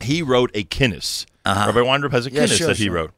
[0.00, 1.24] He wrote a kinnis.
[1.44, 1.72] Uh-huh.
[1.72, 2.94] Rabbi has a Yeah, sure, that he sure.
[2.94, 3.10] wrote.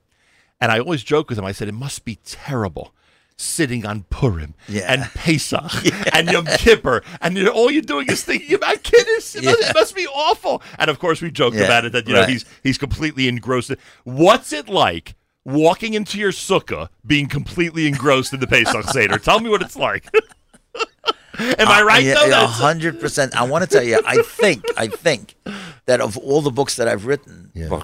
[0.60, 1.44] And I always joke with him.
[1.44, 2.92] I said, it must be terrible
[3.36, 4.90] sitting on Purim Yeah.
[4.90, 5.62] and Pesach
[6.14, 7.02] and Yom Kippur.
[7.20, 9.36] And you're, all you're doing is thinking about kinnis.
[9.36, 9.70] It, must, Yeah.
[9.70, 10.62] it must be awful.
[10.78, 13.72] And of course, we joked Yeah, about it that, you know, he's, he's completely engrossed.
[14.04, 15.14] What's it like
[15.44, 19.18] walking into your sukkah being completely engrossed in the Pesach Seder?
[19.18, 20.08] Tell me what it's like.
[21.38, 22.26] Am I right, Uh, Yeah, though?
[22.28, 23.36] yeah, hundred percent.
[23.38, 24.00] I want to tell you.
[24.06, 24.64] I think.
[24.78, 25.34] I think
[25.84, 27.82] that of all the books that I've written, Yeah.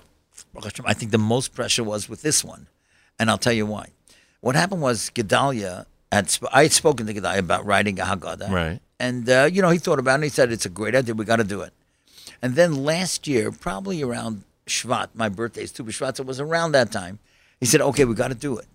[0.85, 2.67] I think the most pressure was with this one,
[3.19, 3.89] and I'll tell you why.
[4.41, 6.29] What happened was Gedalia had.
[6.31, 8.81] Sp- I had spoken to Gedalia about writing a Haggadah, Right.
[9.01, 10.15] And uh, you know, he thought about it.
[10.15, 11.15] and He said it's a great idea.
[11.15, 11.73] We got to do it.
[12.41, 16.41] And then last year, probably around Shvat, my birthday is Tu B'Shvat, so it was
[16.41, 17.19] around that time.
[17.61, 18.67] He said, "Okay, we got to do it."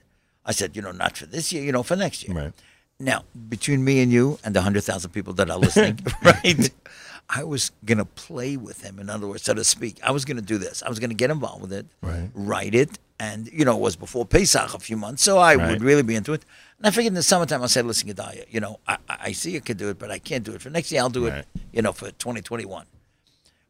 [0.45, 1.63] I said, "You know, not for this year.
[1.63, 2.53] You know, for next year." Right.
[2.99, 6.69] Now, between me and you and the 100,000 people that are listening, right?
[7.30, 9.99] I was going to play with him, in other words, so to speak.
[10.01, 10.82] I was going to do this.
[10.82, 12.30] I was going to get involved with it, Right.
[12.34, 12.99] write it.
[13.19, 15.69] And, you know, it was before Pesach a few months, so I Right.
[15.71, 16.45] would really be into it.
[16.78, 19.51] And I figured in the summertime, I said, listen, Gedalia, you know, I, I see
[19.51, 20.61] you could do it, but I can't do it.
[20.61, 21.39] For next year, I'll do Right.
[21.39, 22.86] it, you know, for 2021.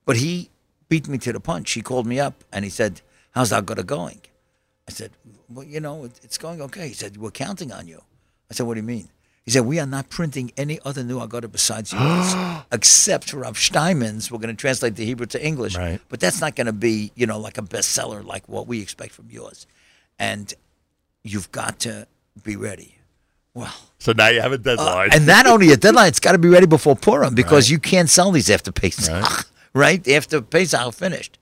[0.06, 0.50] But he
[0.90, 1.72] beat me to the punch.
[1.72, 3.02] He called me up and he said,
[3.32, 4.22] how's that going?
[4.88, 5.12] I said,
[5.50, 6.90] well, you know, it, it's going okay.
[6.90, 8.02] He said, we're counting on you.
[8.52, 9.10] I said, what do you mean?
[9.48, 12.36] He said, we are not printing any other new Agada besides yours,
[12.74, 14.30] except for Rav Steinman's.
[14.30, 15.78] We're going to translate the Hebrew to English.
[15.78, 16.02] Right.
[16.10, 19.14] But that's not going to be, you know, like a bestseller like what we expect
[19.14, 19.66] from yours.
[20.20, 20.54] And
[21.24, 22.08] you've got to
[22.44, 22.98] be ready.
[23.54, 25.10] Well, So now you have a uh, deadline.
[25.14, 28.10] and not only a deadline, it's got to be ready before Purim because you can't
[28.10, 29.50] sell these after Pesach.
[29.74, 31.40] right after Pesach finished.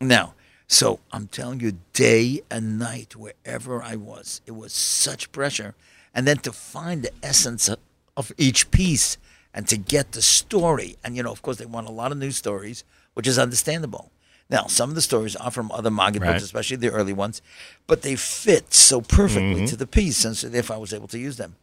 [0.00, 0.34] Now,
[0.68, 5.74] so I'm telling you, day and night, wherever I was, it was such pressure,
[6.14, 7.78] and then to find the essence of,
[8.16, 9.16] of each piece
[9.54, 12.18] and to get the story, and you know, of course, they want a lot of
[12.18, 12.84] new stories,
[13.14, 14.10] which is understandable.
[14.50, 16.32] Now, some of the stories are from other Maggid Right.
[16.32, 17.42] books, especially the early ones,
[17.86, 21.18] but they fit so perfectly to the piece, and so therefore I was able to
[21.18, 21.56] use them.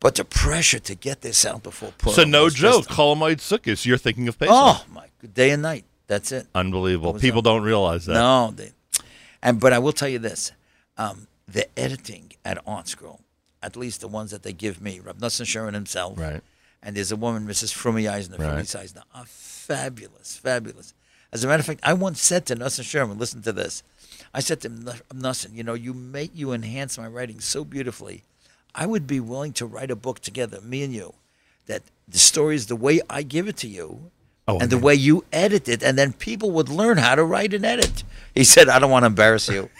[0.00, 3.84] But the pressure to get this out before Purim So no joke, Cholamite Sukkot.
[3.84, 4.54] You're thinking of Pesach.
[4.54, 5.84] Oh my, day and night.
[6.06, 6.46] That's it.
[6.54, 7.14] Unbelievable.
[7.14, 8.14] was People don't realize that.
[8.14, 8.70] No, they,
[9.42, 10.52] and but I will tell you this:
[10.96, 13.20] um, the editing at ArtScroll,
[13.62, 16.42] at least the ones that they give me, Rab Nosson Scherman himself, Right.
[16.82, 17.72] and there's a woman, Mrs.
[17.74, 18.64] Frumi Eisner, Right.
[18.64, 20.94] Frumi Eisner, are fabulous, fabulous.
[21.32, 23.82] As a matter of fact, I once said to Nosson Scherman, listen to this.
[24.32, 24.88] I said to him,
[25.54, 28.22] you know, you make you enhance my writing so beautifully.
[28.74, 31.14] I would be willing to write a book together, me and you,
[31.66, 34.10] that the story is the way I give it to you,
[34.46, 37.52] Oh, and the way you edit it, and then people would learn how to write
[37.52, 38.02] and edit.
[38.34, 39.68] He said, I don't want to embarrass you.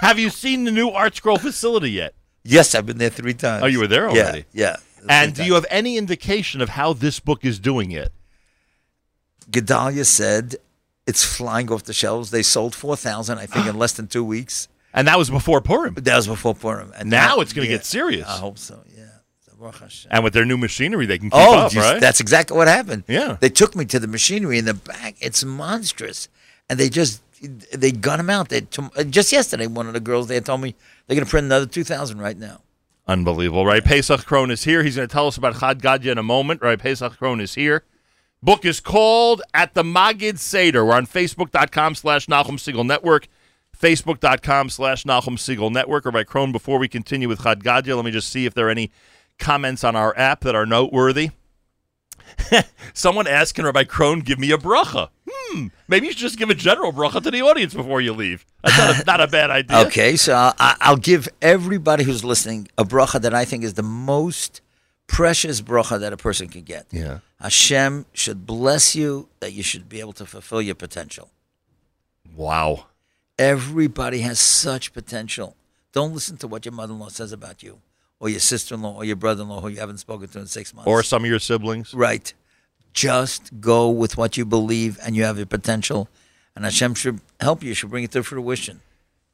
[0.00, 2.14] Have you seen the new ArtScroll facility yet?
[2.42, 3.62] yes, I've been there three times.
[3.62, 4.44] Oh, you were there already?
[4.52, 4.76] Yeah.
[5.08, 8.12] And three do you have any indication of how this book is doing it?
[9.50, 10.56] Gedalia said
[11.06, 12.30] it's flying off the shelves.
[12.30, 14.68] They sold 4,000, I think, in less than two weeks.
[14.92, 15.94] And that was before Purim.
[15.94, 16.92] That was before Purim.
[16.96, 18.28] And Now it's gonna yeah, get serious.
[18.28, 19.06] I hope so, yeah.
[19.40, 20.10] So, Baruch Hashem.
[20.14, 22.00] And with their new machinery, they can keep Oh, up, geez, right?
[22.00, 23.04] that's exactly what happened.
[23.08, 23.36] Yeah.
[23.40, 25.16] They took me to the machinery in the back.
[25.20, 26.28] It's monstrous.
[26.70, 27.20] And they just,
[27.72, 28.48] they gun them out.
[28.48, 28.66] They,
[28.96, 30.74] uh, just yesterday, one of the girls there told me
[31.06, 32.60] they're going to print another 2,000 right now.
[33.06, 33.84] Unbelievable, right?
[33.84, 34.82] Pesach Krohn is here.
[34.82, 36.78] He's going to tell us about Chad Gadya in a moment, right?
[36.78, 37.84] Pesach Krohn is here.
[38.42, 40.84] Book is called At the Magid Seder.
[40.84, 43.28] We're on Facebook.com slash Nahum Segal Network.
[43.78, 46.06] Facebook.com slash Nahum Segal Network.
[46.06, 48.68] or by Krohn, before we continue with Chad Gadya, let me just see if there
[48.68, 48.90] are any
[49.38, 51.30] comments on our app that are noteworthy.
[52.94, 55.08] Someone asked, can Rabbi Krohn give me a bracha?
[55.54, 58.44] Hmm, maybe you should just give a general bracha to the audience before you leave.
[58.62, 59.78] That's not a, not a bad idea.
[59.86, 63.82] Okay, so I, I'll give everybody who's listening a bracha that I think is the
[63.82, 64.60] most
[65.06, 66.86] precious bracha that a person can get.
[66.90, 67.18] Yeah.
[67.40, 71.30] Hashem should bless you that you should be able to fulfill your potential.
[72.34, 72.86] Wow.
[73.38, 75.56] Everybody has such potential.
[75.92, 77.80] Don't listen to what your mother-in-law says about you,
[78.18, 80.88] or your sister-in-law, or your brother-in-law who you haven't spoken to in six months.
[80.88, 81.94] Or some of your siblings.
[81.94, 82.32] right.
[82.94, 86.08] Just go with what you believe, and you have your potential,
[86.54, 87.74] and Hashem should help you.
[87.74, 88.80] Should bring it to fruition.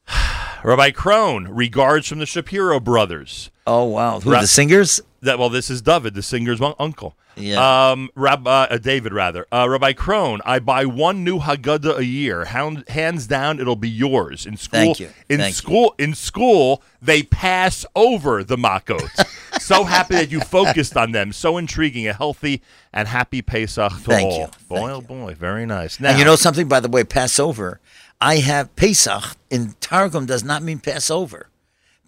[0.63, 3.51] Rabbi Krohn, regards from the Shapiro brothers.
[3.65, 4.19] Oh wow!
[4.19, 4.99] Who Ra- the singers?
[5.21, 7.15] That well, this is David, the singer's un- uncle.
[7.35, 7.91] Yeah.
[7.91, 9.45] Um, Rabbi uh, David, rather.
[9.51, 12.45] Uh, Rabbi Krohn, I buy one new Haggadah a year.
[12.45, 14.45] Hound, hands down, it'll be yours.
[14.45, 15.09] In school, Thank you.
[15.29, 15.53] in Thank you.
[15.53, 19.09] school, in school, they pass over the makot.
[19.75, 21.31] so happy that you focused on them.
[21.33, 22.07] So intriguing.
[22.07, 22.61] A healthy
[22.93, 24.39] and happy Pesach to Thank all.
[24.39, 24.45] you.
[24.67, 25.01] Boy, Thank oh you.
[25.25, 25.99] boy, very nice.
[25.99, 27.79] Now, And you know something, by the way, Passover.
[28.19, 31.47] I have Pesach in Targum does not mean Passover.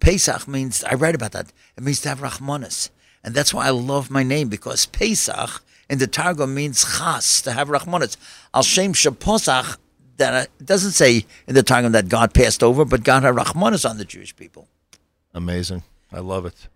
[0.00, 1.52] Pesach means I write about that.
[1.76, 2.90] It means to have Rachmanis,
[3.24, 7.52] and that's why I love my name because Pesach in the Targum means Chas to
[7.52, 8.16] have Rachmanis.
[8.52, 9.78] Al Shem Shaposach.
[10.16, 13.34] That uh, it doesn't say in the Targum that God passed over, but God had
[13.34, 14.68] Rachmanis on the Jewish people.
[15.34, 15.82] Amazing.
[16.12, 16.68] I love it.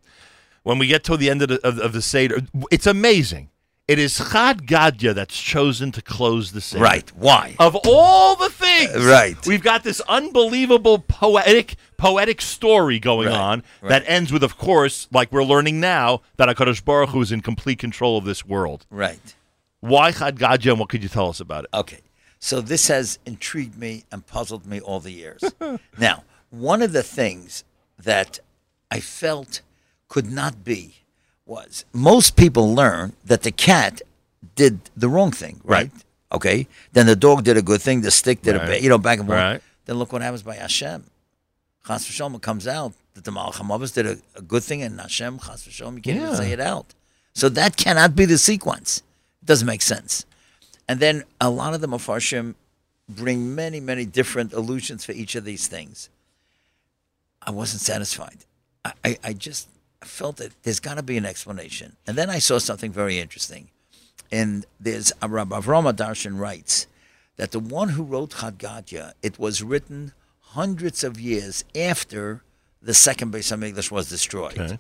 [0.68, 3.48] When we get to the end of the, of, of the Seder, it's amazing.
[3.86, 6.84] It is Chad Gadya that's chosen to close the Seder.
[6.84, 7.08] Right?
[7.16, 7.56] Why?
[7.58, 9.46] Of all the things, Uh, right.
[9.46, 13.88] We've got this unbelievable poetic poetic story going Right, on right.
[13.88, 17.40] that ends with, of course, like we're learning now, that Hakadosh Baruch Hu is in
[17.40, 18.84] complete control of this world.
[18.90, 19.34] Right.
[19.80, 21.70] Why Chad Gadya, and what could you tell us about it?
[21.72, 22.00] Okay.
[22.40, 25.42] So this has intrigued me and puzzled me all the years.
[25.98, 27.64] now, one of the things
[27.98, 28.38] that
[28.90, 29.62] I felt
[30.08, 30.94] could not be
[31.46, 34.02] was most people learn that the cat
[34.54, 35.90] did the wrong thing, right?
[35.92, 36.04] Right.
[36.30, 36.68] Okay.
[36.92, 38.68] Then the dog did a good thing, the stick did a Right.
[38.68, 39.38] bad, you know, back and forth.
[39.38, 39.62] Right.
[39.86, 41.04] Then look what happens by Hashem.
[41.86, 45.00] Chas v'sholem it comes out that the Malach HaMavos did a, a good thing and
[45.00, 46.24] Hashem, Chas v'sholem, you can't Yeah.
[46.26, 46.94] even say it out.
[47.34, 49.02] So that cannot be the sequence.
[49.42, 50.26] It doesn't make sense.
[50.86, 52.54] And then a lot of the Mepharshim
[53.08, 56.10] bring many, many different allusions for each of these things.
[57.42, 58.38] I wasn't satisfied.
[58.84, 59.68] I, I, I just
[60.02, 61.96] felt that there's got to be an explanation.
[62.06, 63.68] And then I saw something very interesting.
[64.30, 66.86] And there's uh, Rabbi Avrama Darshan writes
[67.36, 72.42] that the one who wrote Chad it was written hundreds of years after
[72.82, 74.78] the second Beis Hamikdash was destroyed Okay.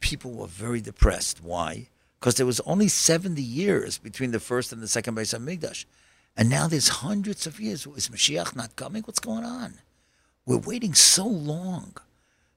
[0.00, 1.42] people were very depressed.
[1.42, 1.88] Why?
[2.18, 5.84] Because there was only 70 years between the first and the second Beis Hamikdash.
[6.36, 7.86] And now there's hundreds of years.
[7.96, 9.02] Is Mashiach not coming?
[9.02, 9.74] What's going on?
[10.46, 11.96] We're waiting so long.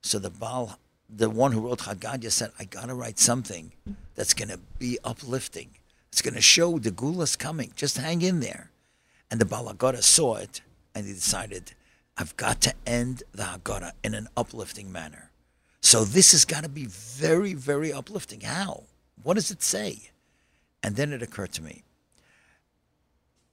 [0.02, 0.78] So the Baal,
[1.14, 3.74] the one who wrote Haggadah said, I got to write something
[4.16, 5.72] that's going to be uplifting,
[6.12, 7.72] It's going to show the Geula's coming.
[7.76, 8.72] Just hang in there.
[9.30, 10.62] And the Balagara saw it
[10.93, 11.74] and he decided,
[12.18, 15.32] I've got to end the Haggadah in an uplifting manner.
[15.82, 18.41] So this has got to be very, very uplifting.
[18.41, 18.84] How?
[19.24, 20.12] What does it say?
[20.84, 21.84] And then it occurred to me.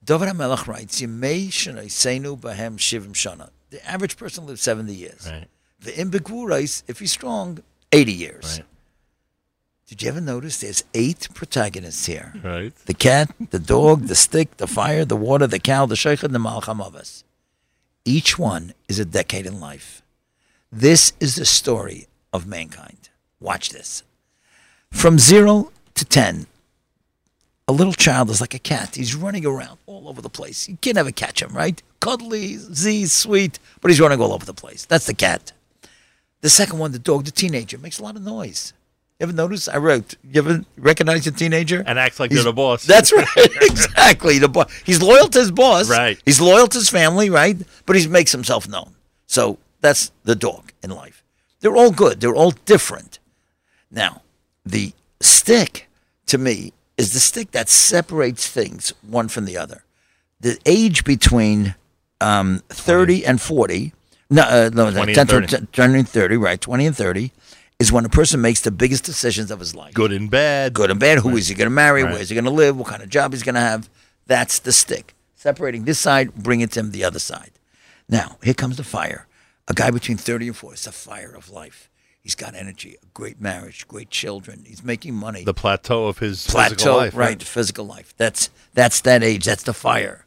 [0.05, 3.51] David HaMelech writes, Yimei Seinu Bahem Shivim Shana.
[3.71, 5.29] The average person lives 70 years.
[5.31, 5.47] Right.
[5.81, 7.63] The Imbigurais, if he's strong,
[7.93, 8.59] 80 years.
[8.59, 8.67] Right.
[9.87, 12.35] Did you ever notice there's eight protagonists here?
[12.45, 12.75] Right.
[12.85, 16.35] The cat, the dog, the stick, the fire, the water, the cow, the sheikh, and
[16.35, 17.25] the malchamavas.
[18.05, 20.03] Each one is a decade in life.
[20.71, 23.09] This is the story of mankind.
[23.41, 24.03] Watch this.
[24.91, 26.47] From zero to ten,
[27.67, 28.97] a little child is like a cat.
[28.97, 30.69] He's running around all over the place.
[30.69, 31.83] You can't ever catch him, right?
[32.01, 34.85] Cuddly, Z, sweet, but he's running all over the place.
[34.85, 35.53] That's the cat.
[36.41, 38.73] The second one, the dog, the teenager, makes a lot of noise.
[39.19, 39.67] You ever notice?
[39.69, 40.15] I wrote.
[40.23, 41.83] You ever recognize a teenager?
[41.85, 42.85] And acts like He's- they're the boss.
[42.85, 43.27] That's right.
[43.63, 44.39] exactly.
[44.39, 44.73] The boss.
[44.87, 45.91] He's loyal to his boss.
[45.91, 46.21] Right.
[46.25, 47.57] He's loyal to his family, right?
[47.87, 48.95] But he makes himself known.
[49.27, 51.25] So that's the dog in life.
[51.61, 52.21] They're all good.
[52.21, 53.19] They're all different.
[53.91, 54.23] Now,
[54.65, 55.89] the stick
[56.27, 59.85] to me is the stick that separates things one from the other.
[60.41, 61.75] The age between
[62.21, 63.93] um, 30 and 40,
[64.31, 65.47] no, uh, no 20 10 and to- 30.
[65.67, 66.61] t- turning 30, right?
[66.61, 67.33] 20 and 30
[67.79, 70.75] is when a person makes the biggest decisions of his life Good and bad.
[70.75, 71.19] good and bad.
[71.19, 72.03] Who is he going to marry?
[72.03, 72.13] Right.
[72.13, 72.77] Where is he going to live?
[72.77, 73.89] What kind of job he's going to have?
[74.27, 75.15] That's the stick.
[75.37, 77.53] Separating this side, bring it to him the other side.
[78.09, 79.27] Now, here comes the fire.
[79.69, 81.89] A guy between 30 and 40 is the fire of life.
[82.21, 84.65] He's got energy, a great marriage, great children.
[84.67, 85.45] He's making money.
[85.45, 87.17] The plateau of his plateau, physical life.
[87.17, 87.43] right?
[87.43, 88.13] Physical life.
[88.17, 89.45] That's that's that age.
[89.45, 90.27] That's the fire.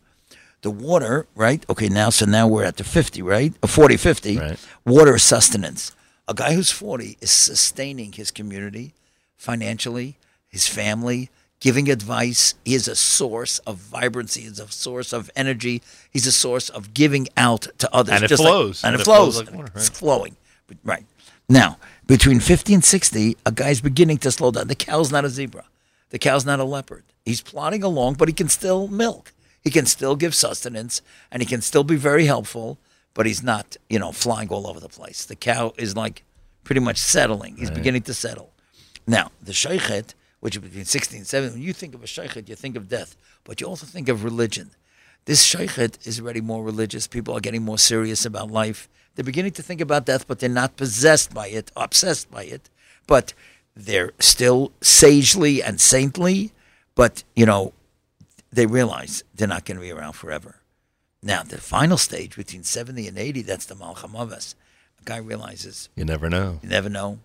[0.61, 1.65] The water, right?
[1.69, 3.53] Okay, now so now we're at the 50, right?
[3.63, 4.37] Uh, 40, 50.
[4.37, 4.59] Right.
[4.85, 5.95] Water is sustenance.
[6.27, 8.93] A guy who's 40 is sustaining his community
[9.37, 12.53] financially, his family, giving advice.
[12.63, 14.41] He is a source of vibrancy.
[14.41, 15.81] He's a source of energy.
[16.11, 18.15] He's a source of giving out to others.
[18.15, 18.83] And it just like- flows.
[18.83, 19.47] and, And it flows flows.
[19.47, 20.35] like water, It's flowing.
[20.67, 21.05] But- Right.
[21.49, 24.67] Now, between 50 and 60, a guy's beginning to slow down.
[24.67, 25.65] The cow's not a zebra.
[26.11, 27.03] The cow's not a leopard.
[27.25, 29.33] He's plodding along, but he can still milk.
[29.61, 31.01] He can still give sustenance,
[31.31, 32.79] and he can still be very helpful,
[33.13, 35.25] but he's not, you know, flying all over the place.
[35.25, 36.23] The cow is like
[36.63, 37.57] pretty much settling.
[37.57, 38.51] He's beginning to settle.
[39.05, 42.49] Now, the sheikhet, which is between 16 and 70, when you think of a sheikhet,
[42.49, 44.71] you think of death, but you also think of religion.
[45.25, 47.05] This sheikhet is already more religious.
[47.07, 48.89] People are getting more serious about life.
[49.15, 52.69] They're beginning to think about death, but they're not possessed by it, obsessed by it.
[53.05, 53.33] But
[53.75, 56.51] they're still sagely and saintly,
[56.95, 57.73] but, you know,
[58.51, 60.57] they realize they're not going to be around forever.
[61.23, 64.55] Now, the final stage between 70 and 80, that's the Malchamavas.
[64.99, 66.59] A guy realizes You never know.
[66.63, 67.19] you never know.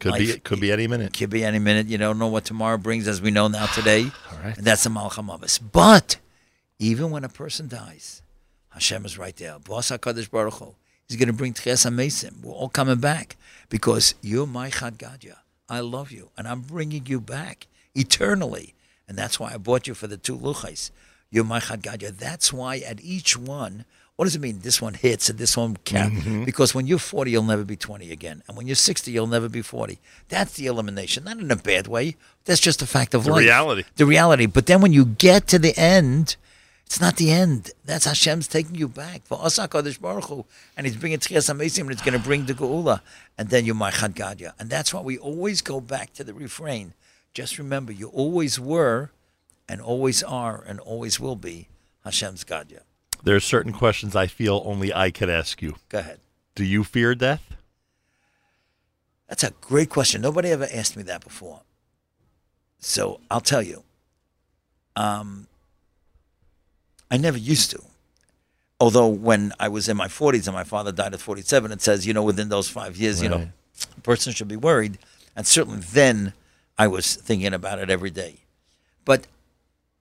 [0.00, 0.26] Could be.
[0.32, 1.12] Life- Could be any minute.
[1.16, 1.88] Could be any minute.
[1.88, 4.04] You don't know what tomorrow brings, as we know now today.
[4.32, 4.56] All right.
[4.56, 5.58] And that's the Malcham of us.
[5.58, 6.18] But
[6.78, 8.22] even when a person dies,
[8.70, 9.58] Hashem is right there.
[9.58, 10.74] Boss HaKadosh Baruch Hu.
[11.08, 12.42] He's going to bring Tches HaMesim.
[12.44, 13.36] We're all coming back
[13.70, 15.36] because you're my Chad Gadya.
[15.68, 18.74] I love you, and I'm bringing you back eternally.
[19.08, 20.90] And that's why I bought you for the two luchais.
[21.30, 22.16] You're my Gadya.
[22.16, 23.84] That's why at each one,
[24.16, 24.60] what does it mean?
[24.60, 26.12] This one hits and this one can't.
[26.14, 26.44] Mm-hmm.
[26.44, 28.42] Because when you're 40, you'll never be 20 again.
[28.48, 29.98] And when you're 60, you'll never be 40.
[30.28, 31.24] That's the elimination.
[31.24, 32.16] Not in a bad way.
[32.44, 33.40] That's just a fact of The life.
[33.40, 33.84] The reality.
[33.96, 34.46] The reality.
[34.46, 36.36] But then when you get to the end,
[36.86, 37.70] it's not the end.
[37.84, 39.22] That's Hashem's taking you back.
[39.24, 40.46] For us, HaKadosh Baruch Hu,
[40.76, 43.02] and He's bringing Tchias HaMesim, and it's going to bring the Geula.
[43.36, 44.54] And then you're my Gadya.
[44.58, 46.94] And that's why we always go back to the refrain.
[47.38, 49.12] Just remember, you always were,
[49.68, 51.68] and always are, and always will be
[52.02, 52.80] Hashem's Gadya.
[53.22, 55.76] There are certain questions I feel only I could ask you.
[55.88, 56.18] Go ahead.
[56.56, 57.54] Do you fear death?
[59.28, 60.20] That's a great question.
[60.20, 61.60] Nobody ever asked me that before.
[62.80, 63.84] So I'll tell you.
[64.96, 65.46] Um,
[67.08, 67.80] I never used to.
[68.80, 72.04] Although when I was in my 40s and my father died at 47, it says,
[72.04, 73.48] you know, within those five years, you know,
[73.96, 74.98] a person should be worried.
[75.36, 76.32] And certainly then
[76.78, 78.36] I was thinking about it every day.
[79.04, 79.26] But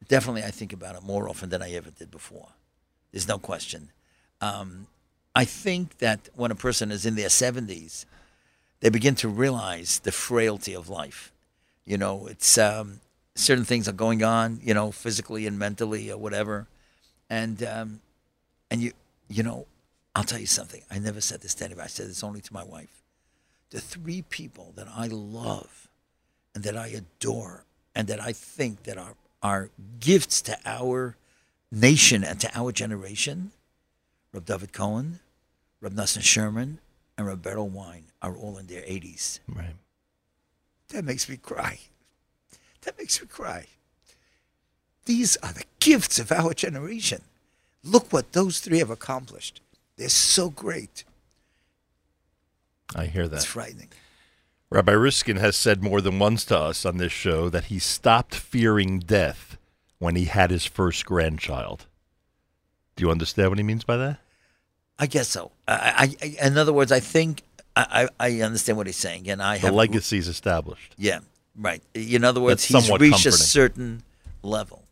[0.08, 2.50] definitely I think about it more often than I ever did before.
[3.12, 3.90] There's no question.
[4.42, 4.88] Um,
[5.36, 8.06] I think that when a person is in their 70s,
[8.80, 11.32] they begin to realize the frailty of life.
[11.86, 13.00] You know, it's um,
[13.34, 16.68] certain things are going on, you know, physically and mentally or whatever,
[17.30, 18.02] and um,
[18.70, 18.92] and you
[19.30, 19.66] you know,
[20.14, 20.82] I'll tell you something.
[20.92, 21.86] I never said this to anybody.
[21.86, 23.04] I said this only to my wife.
[23.70, 25.87] The three people that I love
[26.56, 29.70] and that I adore and that I think that are are
[30.00, 31.16] gifts to our
[31.72, 33.52] nation and to our generation,
[34.34, 35.20] Reb David Cohen,
[35.80, 36.78] Reb Nosson Scherman,
[37.18, 39.40] and Reb Berel Wein are all in their 80s.
[39.48, 39.76] Right.
[40.90, 41.80] That makes me cry.
[42.82, 43.66] That makes me cry.
[45.06, 47.22] these are the gifts of our generation.
[47.84, 49.62] Look what those three have accomplished.
[49.98, 51.04] They're so great.
[52.96, 53.38] I hear that.
[53.38, 53.90] It's frightening.
[54.70, 58.36] Rabbi Riskin has said more than once to us on this show that he stopped
[58.36, 59.58] fearing death
[60.00, 61.86] when he had his first grandchild.
[62.96, 64.20] Do you understand what he means by that?
[65.00, 65.52] I guess so.
[65.68, 67.44] I, I, in other words, I think
[67.76, 70.96] I, I, understand what he's saying, and I The have legacy is established.
[70.98, 71.20] Yeah,
[71.56, 71.82] right.
[71.94, 74.02] In other words, That's he's reached a certain
[74.42, 74.84] level.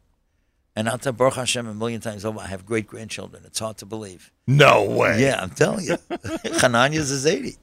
[0.75, 3.43] And I'll tell Baruch Hashem a million times over, I have great grandchildren.
[3.45, 4.31] It's hard to believe.
[4.45, 5.21] No way.
[5.21, 5.97] Yeah, I'm telling you.
[6.59, 7.55] Hananiah's is 80.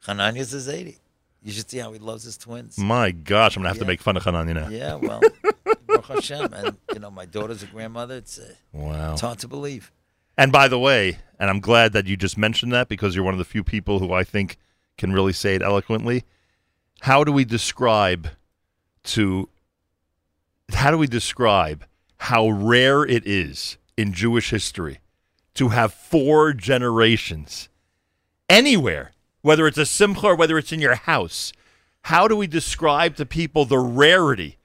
[0.00, 0.98] Hananiah's is 80.
[1.42, 2.76] You should see how he loves his twins.
[2.78, 4.68] My gosh, I'm gonna have to make fun of Hanani now.
[4.68, 5.20] Yeah, well,
[5.86, 6.52] Baruch Hashem.
[6.52, 8.16] And, you know, my daughter's a grandmother.
[8.16, 9.12] It's, uh, Wow.
[9.12, 9.90] it's hard to believe.
[10.36, 13.34] And by the way, and I'm glad that you just mentioned that because you're one
[13.34, 14.58] of the few people who I think
[14.98, 16.24] can really say it eloquently.
[17.00, 18.28] How do we describe
[19.04, 19.48] to
[20.74, 21.84] how do we describe
[22.18, 25.00] how rare it is in Jewish history
[25.54, 27.68] to have four generations
[28.48, 29.12] anywhere,
[29.42, 31.52] whether it's a simcha or whether it's in your house?
[32.02, 34.58] How do we describe to people the rarity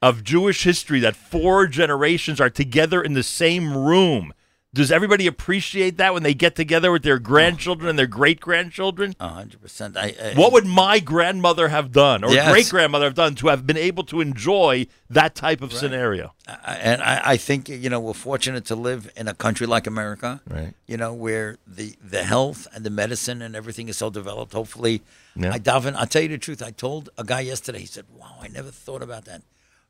[0.00, 4.32] of Jewish history that four generations are together in the same room?
[4.74, 9.14] Does everybody appreciate that when they get together with their grandchildren and their great grandchildren?
[9.20, 9.98] A 100%.
[9.98, 12.50] I, I, What would my grandmother have done or Yes.
[12.50, 16.32] great grandmother have done to have been able to enjoy that type of scenario?
[16.48, 19.86] I- and I, I think you know we're fortunate to live in a country like
[19.86, 20.72] America, Right.
[20.86, 24.54] You know where the the health and the medicine and everything is so developed.
[24.54, 25.02] Hopefully,
[25.36, 25.52] Yeah.
[25.52, 25.94] I daven.
[25.96, 26.62] I'll tell you the truth.
[26.62, 27.80] I told a guy yesterday.
[27.80, 29.42] He said, "Wow, I never thought about that."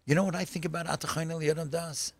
[0.07, 2.13] You know what I think about Atachayil Yadam Das?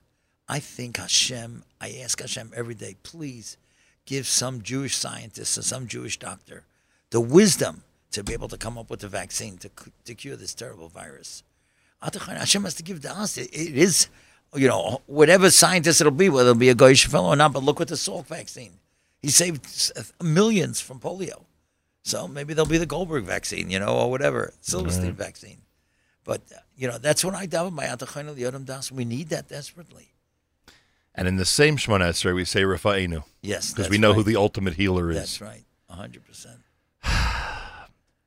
[0.49, 1.65] I think Hashem.
[1.81, 3.57] I ask Hashem every day, please
[4.05, 6.65] give some Jewish scientist or some Jewish doctor
[7.11, 9.71] the wisdom to be able to come up with a vaccine to
[10.05, 11.43] to cure this terrible virus.
[12.03, 13.39] Hashem has to give to us.
[13.39, 14.09] It, it is,
[14.55, 17.53] you know, whatever scientist it'll be, whether it'll be a Goyish fellow or not.
[17.53, 18.73] But look at the Salk vaccine.
[19.21, 21.45] He saved millions from polio.
[22.03, 25.59] So maybe there'll be the Goldberg vaccine, you know, or whatever, Silverstein vaccine.
[26.25, 28.91] But, uh, you know, that's what I daven by Atachayil Yodam Das.
[28.91, 30.13] We need that desperately.
[31.15, 33.73] And in the same Shemona Esrei, we say Rafa'inu Yes.
[33.73, 34.17] because we know right.
[34.17, 35.17] who the ultimate healer is.
[35.17, 35.65] That's right.
[35.91, 36.59] 100%.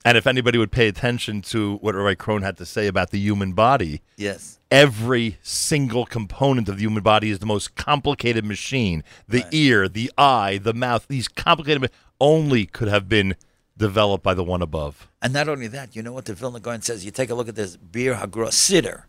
[0.08, 3.18] And if anybody would pay attention to what Rabbi Krohn had to say about the
[3.18, 4.60] human body, Yes.
[4.70, 9.04] every single component of the human body is the most complicated machine.
[9.28, 11.90] The ear, the eye, the mouth, these complicated
[12.22, 13.36] only could have been
[13.78, 15.10] developed by the one above.
[15.24, 17.04] And not only that, you know what the Vilna Gaon says?
[17.04, 19.06] You take a look at this Bir Hagra Siddur.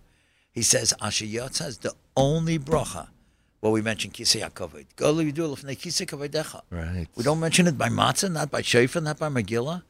[0.51, 3.09] He says, Asher Yotza is the only bracha.
[3.67, 4.87] Well, we mentioned Kisei HaKavod.
[4.95, 6.61] Go you do Lefnei Kisei Kavodecha.
[6.71, 7.09] Right.
[7.17, 9.83] We don't mention it by Matzah, not by Shofar, not by Megillah.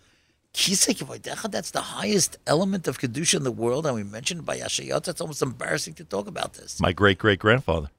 [0.54, 4.46] Kisei Kavodecha, that's the highest element of Kedusha in the world, and we mention it
[4.46, 5.08] by Asher Yotza.
[5.08, 6.80] It's almost embarrassing to talk about this.
[6.80, 7.90] My great great grandfather.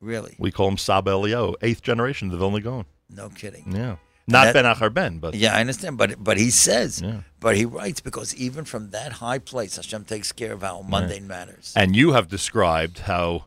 [0.00, 0.36] Really.
[0.38, 2.84] We call him Saba Elio, eighth generation of the Vilna Gaon.
[3.10, 3.72] No kidding.
[3.74, 3.96] Yeah.
[4.28, 7.22] Not That- Ben Achar Ben, but Yeah, I understand, but but he says, Yeah.
[7.40, 11.26] but he writes because even from that high place, Hashem takes care of our mundane
[11.26, 11.72] matters.
[11.74, 13.46] and you have described how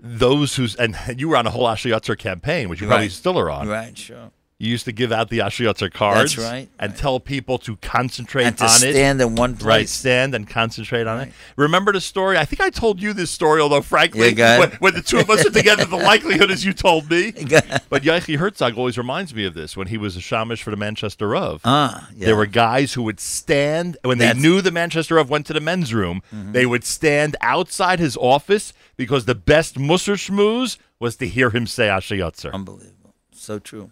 [0.00, 3.50] those who's and you were on a whole Ashiyatzer campaign, which you probably still are
[3.50, 3.68] on.
[3.68, 4.30] Right, sure.
[4.58, 6.98] You used to give out the Ashiyatzer cards, That's right, and right.
[6.98, 8.92] tell people to concentrate And to on it.
[8.92, 11.32] stand in one place, Right, stand and concentrate on it.
[11.56, 12.38] Remember the story?
[12.38, 14.58] I think I told you this story, although frankly, Yeah, go ahead.
[14.60, 17.32] when, when the two of us are together, the likelihood is you told me.
[17.90, 20.76] But Yachi Herzog always reminds me of this when he was a shamish for the
[20.78, 21.60] Manchester of.
[21.64, 22.24] Ah, yeah.
[22.26, 25.60] There were guys who would stand when they knew the Manchester of went to the
[25.60, 26.22] men's room.
[26.32, 31.66] They would stand outside his office because the best Musser schmooze was to hear him
[31.66, 32.52] say Ashayotzer.
[32.54, 33.14] Unbelievable.
[33.32, 33.90] So true.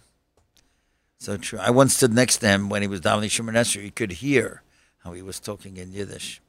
[1.24, 1.58] So true.
[1.58, 3.84] I once stood next to him when he was davening Shemon Esrei.
[3.84, 4.62] You could hear
[5.04, 6.42] how he was talking in Yiddish.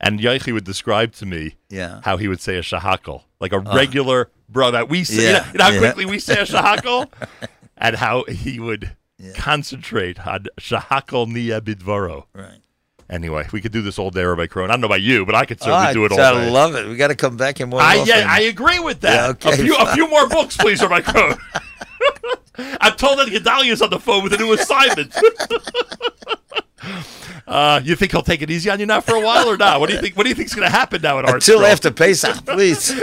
[0.00, 2.00] and Yachi would describe to me Yeah.
[2.04, 3.76] how he would say a shahakal, like a uh.
[3.76, 5.32] regular bro that we say.
[5.32, 5.78] Yeah, you know how yeah.
[5.78, 7.10] quickly we say a shahakal,
[7.76, 9.32] and how he would Yeah.
[9.36, 12.24] concentrate on shahakal niya bidvaro.
[12.34, 12.60] Right.
[13.10, 14.64] Anyway, we could do this all day, Rabbi Krohn.
[14.64, 16.32] I don't know about you, but I could Oh, certainly I, do it all I
[16.32, 16.50] day.
[16.50, 16.88] love it.
[16.88, 17.80] We got to come back and more.
[17.80, 19.14] I, yeah, I agree with that.
[19.14, 21.38] Yeah, okay, a, few, a few more books, please, Rabbi Krohn.
[22.58, 25.14] I'm told that Gedalia's on the phone with a new assignment.
[27.46, 29.80] uh, you think he'll take it easy on you now for a while or not?
[29.80, 30.16] What do you think?
[30.16, 31.48] What do you think's going to happen now at Arts?
[31.48, 32.92] Until after Pesach, please.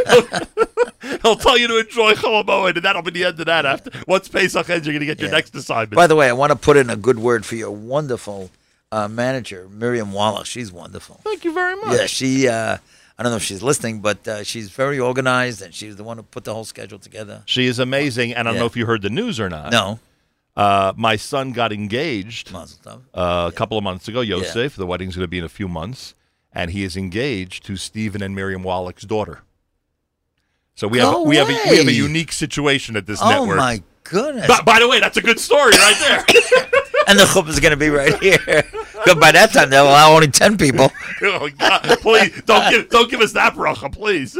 [1.23, 3.65] He'll tell you to enjoy Cholamoid, and that'll be the end of that.
[3.65, 5.35] After once Pesach ends, you're going to get your Yeah.
[5.35, 5.93] next assignment.
[5.93, 8.49] By the way, I want to put in a good word for your wonderful
[8.91, 10.45] uh, manager, Miriam Wallach.
[10.45, 11.19] She's wonderful.
[11.23, 11.97] Thank you very much.
[11.97, 12.47] Yeah, she.
[12.47, 12.77] Uh,
[13.21, 16.17] I don't know if she's listening, but uh, she's very organized, and she's the one
[16.17, 17.43] who put the whole schedule together.
[17.45, 18.61] She is amazing, and I don't Yeah.
[18.61, 19.71] know if you heard the news or not.
[19.71, 19.99] No,
[20.57, 24.75] Uh, my son got engaged uh, a couple of months ago, Yosef.
[24.75, 26.15] The wedding's going to be in a few months,
[26.51, 29.41] and he is engaged to Stephen and Miriam Wallach's daughter.
[30.73, 33.29] So we have No we have a, we have a unique situation at this Oh
[33.29, 33.51] network.
[33.59, 34.47] Oh my goodness!
[34.47, 36.25] By, by the way, that's a good story right there.
[37.07, 38.63] and the chuppah is going to be right here.
[39.05, 40.91] But by that time, they'll allow only ten people.
[41.23, 41.81] oh God!
[41.99, 44.37] Please don't give don't give us that bracha, please.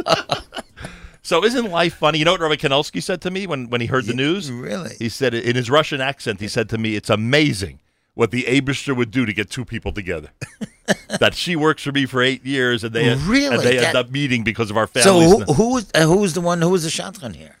[1.22, 2.18] so isn't life funny?
[2.18, 4.50] You know what Rabbi Kanievsky said to me when when he heard the news?
[4.50, 4.94] Really?
[4.98, 6.40] He said in his Russian accent.
[6.40, 7.80] He said to me, "It's amazing."
[8.14, 10.28] What the Abishter would do to get two people together.
[11.18, 13.56] that she works for me for eight years, and they Really?
[13.56, 15.04] and they end up meeting because of our family.
[15.04, 15.46] So families.
[15.46, 17.56] who, who was uh, who was the one who was the shotgun here?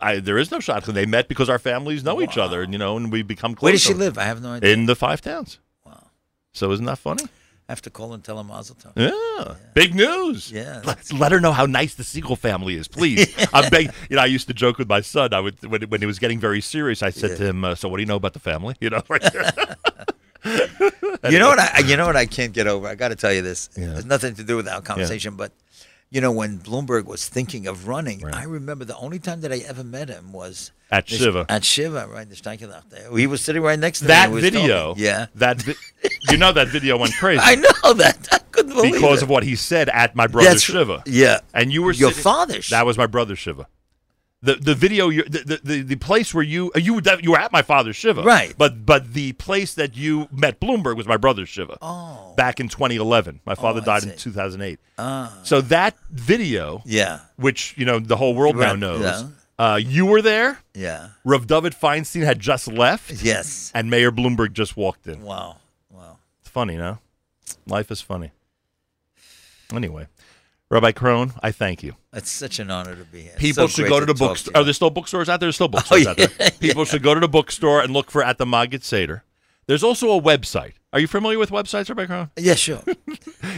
[0.00, 0.94] I, there is no shotgun.
[0.94, 3.62] They met because our families know each other, and you know, and we become close.
[3.64, 4.16] Where does she live?
[4.18, 4.72] I have no idea.
[4.72, 5.58] In the five towns.
[5.84, 6.06] Wow.
[6.52, 7.24] So isn't that funny?
[7.68, 8.92] I have to call and tell him Mazel Tov.
[8.94, 9.54] Yeah.
[9.72, 10.52] Big news.
[10.52, 13.34] Yeah, Let, let her know how nice the Segal family is, please.
[13.54, 15.32] I'm beg- You know, I used to joke with my son.
[15.32, 17.02] I would when, when he was getting very serious.
[17.02, 17.36] I said Yeah.
[17.36, 19.22] to him, uh, "So, what do you know about the family?" You know, like,
[20.44, 21.58] You know what?
[21.58, 22.86] I you know what I can't get over.
[22.86, 23.70] I got to tell you this.
[23.76, 23.96] Yeah.
[23.96, 25.52] It's nothing to do with our conversation, but
[26.10, 28.34] you know when Bloomberg was thinking of running, Right.
[28.34, 31.46] I remember the only time that I ever met him was at the- Shiva.
[31.48, 32.28] At Shiva, right?
[32.28, 33.16] The Steigelach there.
[33.16, 34.34] He was sitting right next to that me.
[34.36, 35.02] was video, talking.
[35.04, 35.26] Yeah.
[35.36, 35.74] that vi-
[36.30, 38.28] you know that video went crazy I know that.
[38.32, 39.24] I couldn't believe because it.
[39.24, 41.02] of what he said at my brother's That's- Shiva.
[41.06, 41.40] Yeah.
[41.52, 42.68] And you were Your sitting- father's.
[42.68, 43.66] That was my brother's Shiva.
[44.44, 47.50] The the video you the, the, the, place where you you were you were at
[47.50, 48.22] my father's Shiva.
[48.22, 48.54] Right.
[48.58, 51.78] But but the place that you met Bloomberg was my brother's Shiva.
[51.80, 52.34] Oh.
[52.36, 53.40] Back in 2011.
[53.46, 54.78] My father I died in 2008.
[54.98, 55.38] Ah.
[55.44, 57.20] So that video, Yeah.
[57.36, 59.28] which you know the whole world now knows, yeah.
[59.58, 60.58] uh, you were there.
[60.74, 61.08] Yeah.
[61.24, 63.72] Rav David Feinstein had just left, Yes.
[63.74, 65.22] and Mayor Bloomberg just walked in.
[65.22, 65.56] Wow.
[65.90, 66.18] Wow.
[66.42, 66.98] It's funny, no?
[67.66, 68.30] Life is funny.
[69.72, 70.06] Anyway,
[70.70, 71.94] Rabbi Krohn, I thank you.
[72.12, 73.32] It's such an honor to be here.
[73.36, 74.56] People So should go to the bookstore.
[74.56, 75.46] Are there still bookstores out there?
[75.46, 76.28] There's still oh, bookstores Oh, out there.
[76.40, 79.24] yeah, People should go to the bookstore and look for at the Maggid Seder.
[79.66, 80.72] There's also a website.
[80.92, 82.30] Are you familiar with websites, Rabbi Krohn?
[82.36, 82.82] Yeah, sure.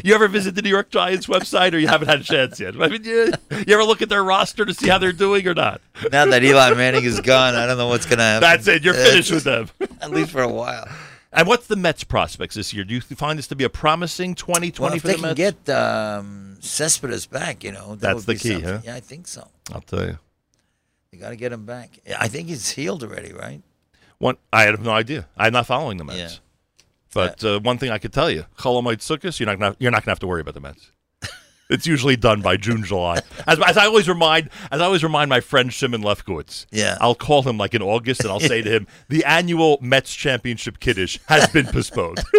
[0.04, 2.74] You ever visit the New York Giants website, or you haven't had a chance yet?
[2.80, 5.54] I mean, you, you ever look at their roster to see how they're doing or
[5.54, 5.80] not?
[6.12, 8.40] now that Eli Manning is gone, I don't know what's going to happen.
[8.42, 8.84] That's it.
[8.84, 9.68] You're finished with them.
[10.00, 10.88] At least for a while.
[11.36, 12.82] And what's the Mets prospects this year?
[12.82, 15.34] Do you find this to be a promising 2020 Well, if for they the can
[15.34, 18.68] get um, Cespedes back, you know, that That's would the be key, something.
[18.70, 18.80] huh?
[18.84, 19.46] Yeah, I think so.
[19.72, 20.18] I'll tell you.
[21.12, 21.98] You got to get him back.
[22.18, 23.60] I think he's healed already, right?
[24.18, 25.28] One, I have no idea.
[25.36, 26.18] I'm not following the Mets.
[26.18, 26.30] Yeah.
[27.12, 29.90] But uh, one thing I could tell you, Chol Hamoed Sukkot, you're not gonna, you're
[29.90, 30.90] not gonna have to worry about the Mets.
[31.68, 33.20] It's usually done by June, July.
[33.46, 36.66] As, as I always remind, as I always remind my friend Shimon Lefkowitz.
[36.70, 36.96] Yeah.
[37.00, 40.78] I'll call him like in August, and I'll say to him, "The annual Mets championship
[40.78, 42.22] kiddush has been postponed."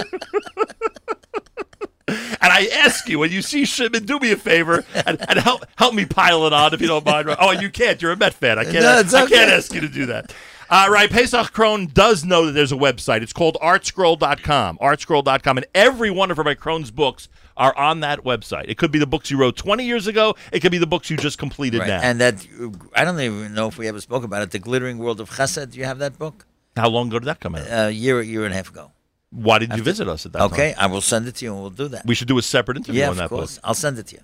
[2.10, 5.66] And I ask you, when you see Shimon, do me a favor and, and help
[5.76, 7.36] help me pile it on if you don't mind.
[7.38, 8.02] Oh, you can't.
[8.02, 8.58] You're a Met fan.
[8.58, 8.76] I can't.
[8.76, 10.34] No, it's I can't ask you to do that.
[10.70, 11.10] Uh, right.
[11.10, 13.22] Pesach Krohn does know that there's a website.
[13.24, 14.78] It's called artscroll.com.
[14.78, 15.58] Artscroll.com.
[15.58, 17.28] And every one of Rabbi Krohn's books
[17.58, 18.66] are on that website.
[18.70, 20.36] It could be the books you wrote 20 years ago.
[20.52, 21.88] It could be the books you just completed Right.
[21.88, 22.02] now.
[22.02, 22.48] And that,
[22.96, 24.52] I don't even know if we ever spoke about it.
[24.52, 25.72] The Glittering World of Chesed.
[25.72, 26.46] Do you have that book?
[26.76, 27.66] How long ago did that come out?
[27.70, 28.92] A year, year and a half ago.
[29.32, 30.84] Why did you visit us at that Okay, time?
[30.84, 32.06] I will send it to you and we'll do that.
[32.06, 33.56] We should do a separate interview yeah, on of that course.
[33.56, 33.66] book.
[33.68, 34.22] I'll send it to you.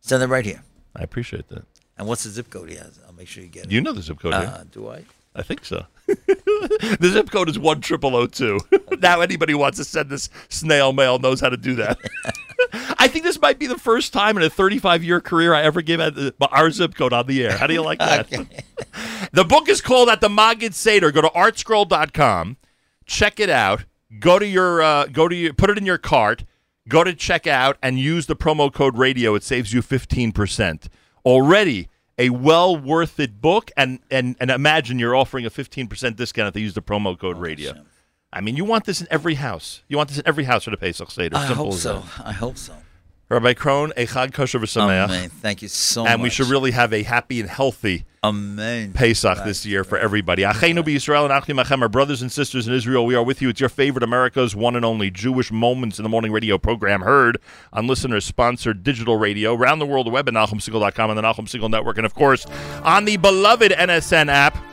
[0.00, 0.62] Send it right here.
[0.94, 1.64] I appreciate that.
[1.98, 3.00] And what's the zip code he has?
[3.06, 3.72] I'll make sure you get it.
[3.72, 5.04] You know the zip code, uh, do I?
[5.34, 5.86] I think so.
[6.06, 8.60] the zip code is one triple o two.
[9.00, 11.98] Now anybody who wants to send this snail mail knows how to do that.
[12.72, 15.82] I think this might be the first time in a 35 year career I ever
[15.82, 16.16] give out
[16.50, 17.56] our zip code on the air.
[17.56, 18.28] How do you like that?
[19.32, 21.12] the book is called At the Maggid Seder.
[21.12, 22.56] Go to artscroll.com,
[23.06, 23.84] check it out.
[24.18, 26.44] Go to your uh, go to your put it in your cart.
[26.88, 29.36] Go to checkout and use the promo code radio.
[29.36, 30.88] It saves you 15%.
[31.24, 36.48] Already a well worth it book and and and imagine you're offering a 15% discount
[36.48, 37.84] if they use the promo code radio.
[38.32, 39.82] I mean, you want this in every house.
[39.88, 41.36] You want this in every house for the Pesach Seder.
[41.36, 41.98] I Simple hope as so.
[41.98, 42.26] that.
[42.26, 42.74] I hope so.
[43.28, 45.04] Rabbi Krohn, Echad Kosher V'Sameach.
[45.04, 45.30] Amen.
[45.30, 46.12] Thank you so much.
[46.12, 48.92] And we should really have a happy and healthy Amen.
[48.92, 50.42] Pesach Right, this year for everybody.
[50.42, 53.06] Achenu b'Yisrael and Achim Achem, our brothers and sisters in Israel.
[53.06, 53.48] We are with you.
[53.48, 57.38] It's your favorite America's one and only Jewish Moments in the Morning radio program, heard
[57.72, 61.96] on listener-sponsored digital radio around the world, web at NachumSegal.com and the Nachum Segal Network,
[61.96, 62.44] and of course
[62.84, 64.71] on the beloved NSN app.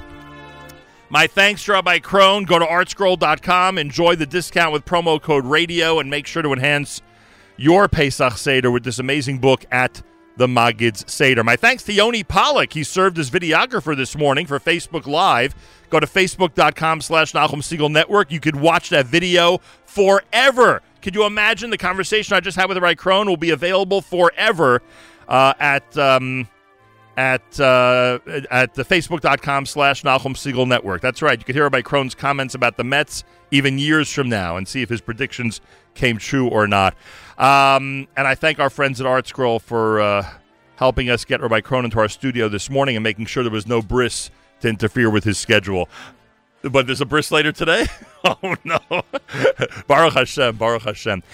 [1.11, 2.45] My thanks to Rabbi Krohn.
[2.45, 3.79] Go to artscroll.com.
[3.79, 7.01] Enjoy the discount with promo code radio and make sure to enhance
[7.57, 10.03] your Pesach Seder with this amazing book at
[10.37, 11.43] the Maggid's Seder.
[11.43, 12.73] My thanks to Yoni Pollock.
[12.73, 15.55] He served as videographer this morning for Facebook Live.
[15.89, 18.31] Go to facebook.com slash Nahum Segal Network.
[18.31, 20.83] You could watch that video forever.
[21.01, 24.83] Could you imagine the conversation I just had with Rabbi Krohn will be available forever
[25.27, 25.97] uh, at...
[25.97, 26.47] Um,
[27.19, 28.17] at uh,
[28.49, 31.01] at the facebook.com slash Nahum Segal Network.
[31.01, 31.37] That's right.
[31.37, 34.81] You could hear about Krohn's comments about the Mets even years from now and see
[34.81, 35.59] if his predictions
[35.95, 36.95] came true or not.
[37.37, 40.29] Um, and I thank our friends at Art Scroll for uh,
[40.77, 43.67] helping us get Rabbi Cronin to our studio this morning and making sure there was
[43.67, 45.89] no bris to interfere with his schedule.
[46.61, 47.85] But there's a bris later today?
[48.23, 48.79] oh, no.
[49.87, 51.21] Baruch Hashem, Baruch Hashem.